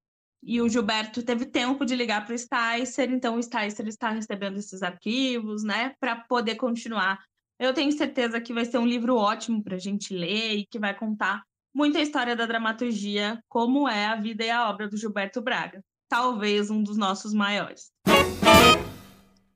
e 0.41 0.61
o 0.61 0.69
Gilberto 0.69 1.23
teve 1.23 1.45
tempo 1.45 1.85
de 1.85 1.95
ligar 1.95 2.25
para 2.25 2.33
o 2.33 2.37
Sticer, 2.37 3.11
então 3.11 3.35
o 3.35 3.43
Sticer 3.43 3.87
está 3.87 4.11
recebendo 4.11 4.57
esses 4.57 4.81
arquivos, 4.81 5.63
né, 5.63 5.93
para 5.99 6.15
poder 6.15 6.55
continuar. 6.55 7.19
Eu 7.59 7.73
tenho 7.73 7.91
certeza 7.91 8.39
que 8.39 8.53
vai 8.53 8.65
ser 8.65 8.77
um 8.77 8.85
livro 8.85 9.15
ótimo 9.15 9.63
para 9.63 9.75
a 9.75 9.79
gente 9.79 10.13
ler 10.13 10.57
e 10.57 10.65
que 10.65 10.79
vai 10.79 10.95
contar 10.95 11.43
muita 11.73 11.99
história 11.99 12.35
da 12.35 12.45
dramaturgia, 12.45 13.43
como 13.47 13.87
é 13.87 14.05
a 14.05 14.15
vida 14.15 14.43
e 14.43 14.49
a 14.49 14.69
obra 14.69 14.87
do 14.87 14.97
Gilberto 14.97 15.41
Braga. 15.41 15.83
Talvez 16.09 16.69
um 16.69 16.81
dos 16.81 16.97
nossos 16.97 17.33
maiores. 17.33 17.91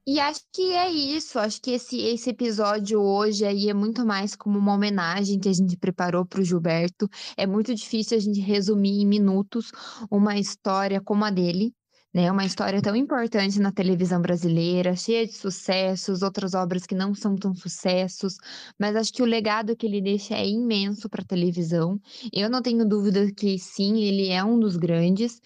E 0.06 0.20
acho 0.20 0.42
que 0.52 0.74
é 0.74 0.92
isso, 0.92 1.38
acho 1.38 1.62
que 1.62 1.72
esse, 1.72 1.98
esse 2.02 2.32
episódio 2.32 3.00
hoje 3.00 3.46
aí 3.46 3.70
é 3.70 3.74
muito 3.74 4.04
mais 4.04 4.36
como 4.36 4.58
uma 4.58 4.74
homenagem 4.74 5.40
que 5.40 5.48
a 5.48 5.54
gente 5.54 5.78
preparou 5.78 6.26
para 6.26 6.42
o 6.42 6.44
Gilberto. 6.44 7.08
É 7.38 7.46
muito 7.46 7.74
difícil 7.76 8.18
a 8.18 8.20
gente 8.20 8.40
resumir 8.42 9.02
em 9.02 9.06
minutos 9.06 9.72
uma 10.10 10.40
história 10.40 11.00
como 11.00 11.24
a 11.24 11.30
dele, 11.30 11.72
né? 12.14 12.32
Uma 12.32 12.46
história 12.46 12.82
tão 12.82 12.96
importante 12.96 13.60
na 13.60 13.72
televisão 13.72 14.22
brasileira, 14.22 14.96
cheia 14.96 15.26
de 15.26 15.34
sucessos, 15.34 16.22
outras 16.22 16.54
obras 16.54 16.86
que 16.86 16.96
não 16.96 17.16
são 17.16 17.36
tão 17.36 17.56
sucessos, 17.56 18.38
mas 18.80 18.96
acho 18.96 19.14
que 19.14 19.22
o 19.22 19.26
legado 19.26 19.76
que 19.76 19.86
ele 19.86 20.02
deixa 20.02 20.36
é 20.36 20.48
imenso 20.48 21.10
para 21.10 21.22
a 21.22 21.26
televisão. 21.26 22.00
Eu 22.32 22.50
não 22.50 22.62
tenho 22.62 22.88
dúvida 22.88 23.32
que 23.32 23.58
sim, 23.58 24.02
ele 24.02 24.28
é 24.30 24.44
um 24.44 24.60
dos 24.60 24.76
grandes 24.76 25.42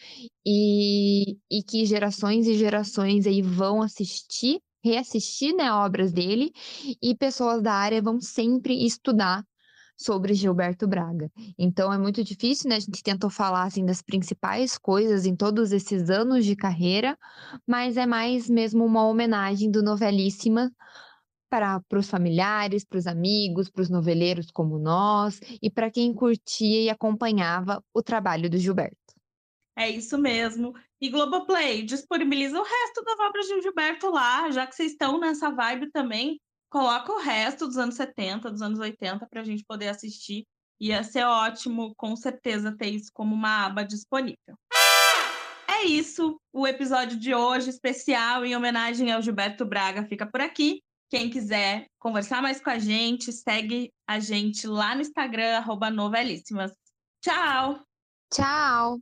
e, 0.46 1.38
e 1.52 1.64
que 1.64 1.86
gerações 1.86 2.48
e 2.48 2.58
gerações 2.58 3.28
aí 3.28 3.42
vão 3.42 3.82
assistir 3.82 4.60
reassistir 4.84 5.56
né, 5.56 5.72
obras 5.74 6.14
dele 6.14 6.52
e 7.02 7.16
pessoas 7.16 7.60
da 7.60 7.74
área 7.74 8.00
vão 8.04 8.22
sempre 8.22 8.86
estudar 8.86 9.44
sobre 9.98 10.34
Gilberto 10.34 10.88
Braga. 10.88 11.32
Então 11.58 11.92
é 11.92 11.98
muito 11.98 12.24
difícil, 12.24 12.70
né? 12.70 12.76
A 12.76 12.80
gente 12.80 13.02
tentou 13.02 13.30
falar 13.30 13.64
assim 13.64 13.86
das 13.86 14.02
principais 14.02 14.78
coisas 14.78 15.26
em 15.26 15.36
todos 15.36 15.72
esses 15.72 16.10
anos 16.10 16.46
de 16.46 16.56
carreira, 16.56 17.18
mas 17.66 17.98
é 17.98 18.06
mais 18.06 18.50
mesmo 18.50 18.86
uma 18.86 19.08
homenagem 19.08 19.72
do 19.72 19.82
Novelíssima 19.82 20.72
para 21.50 21.82
os 21.94 22.10
familiares, 22.10 22.84
para 22.84 22.98
os 22.98 23.08
amigos, 23.08 23.70
para 23.70 23.82
os 23.82 23.90
noveleiros 23.90 24.52
como 24.52 24.78
nós 24.78 25.40
e 25.62 25.70
para 25.70 25.90
quem 25.90 26.14
curtia 26.14 26.82
e 26.82 26.90
acompanhava 26.90 27.82
o 27.94 28.02
trabalho 28.02 28.50
do 28.50 28.58
Gilberto. 28.58 28.98
É 29.78 29.90
isso 29.90 30.18
mesmo. 30.18 30.74
E 31.00 31.10
Globoplay, 31.10 31.84
disponibiliza 31.84 32.60
o 32.60 32.64
resto 32.64 33.04
das 33.04 33.20
obras 33.20 33.46
de 33.48 33.62
Gilberto 33.62 34.10
lá, 34.10 34.50
já 34.50 34.66
que 34.66 34.76
vocês 34.76 34.92
estão 34.92 35.20
nessa 35.20 35.50
vibe 35.50 35.92
também 35.92 36.40
coloca 36.76 37.10
o 37.10 37.22
resto 37.22 37.68
dos 37.68 37.78
anos 37.78 37.96
70, 37.96 38.52
dos 38.52 38.62
anos 38.62 38.80
80 38.80 39.26
para 39.28 39.40
a 39.40 39.46
gente 39.46 39.64
poder 39.64 39.88
assistir. 39.88 40.46
Ia 40.78 41.06
ser 41.06 41.24
ótimo, 41.24 41.96
com 41.96 42.18
certeza, 42.18 42.76
ter 42.76 42.90
isso 42.90 43.10
como 43.14 43.34
uma 43.34 43.66
aba 43.66 43.86
disponível. 43.86 44.58
É 45.70 45.86
isso, 45.86 46.38
o 46.52 46.68
episódio 46.68 47.18
de 47.18 47.34
hoje, 47.34 47.70
especial 47.70 48.44
em 48.44 48.58
homenagem 48.58 49.10
ao 49.10 49.22
Gilberto 49.22 49.66
Braga, 49.66 50.04
fica 50.04 50.30
por 50.30 50.42
aqui. 50.42 50.82
Quem 51.10 51.30
quiser 51.30 51.86
conversar 51.98 52.42
mais 52.42 52.60
com 52.60 52.70
a 52.70 52.78
gente, 52.78 53.32
segue 53.32 53.90
a 54.06 54.20
gente 54.20 54.68
lá 54.68 54.96
no 54.96 55.02
Instagram, 55.02 55.64
novelíssimas. 55.94 56.74
Tchau! 57.22 57.80
Tchau! 58.34 59.00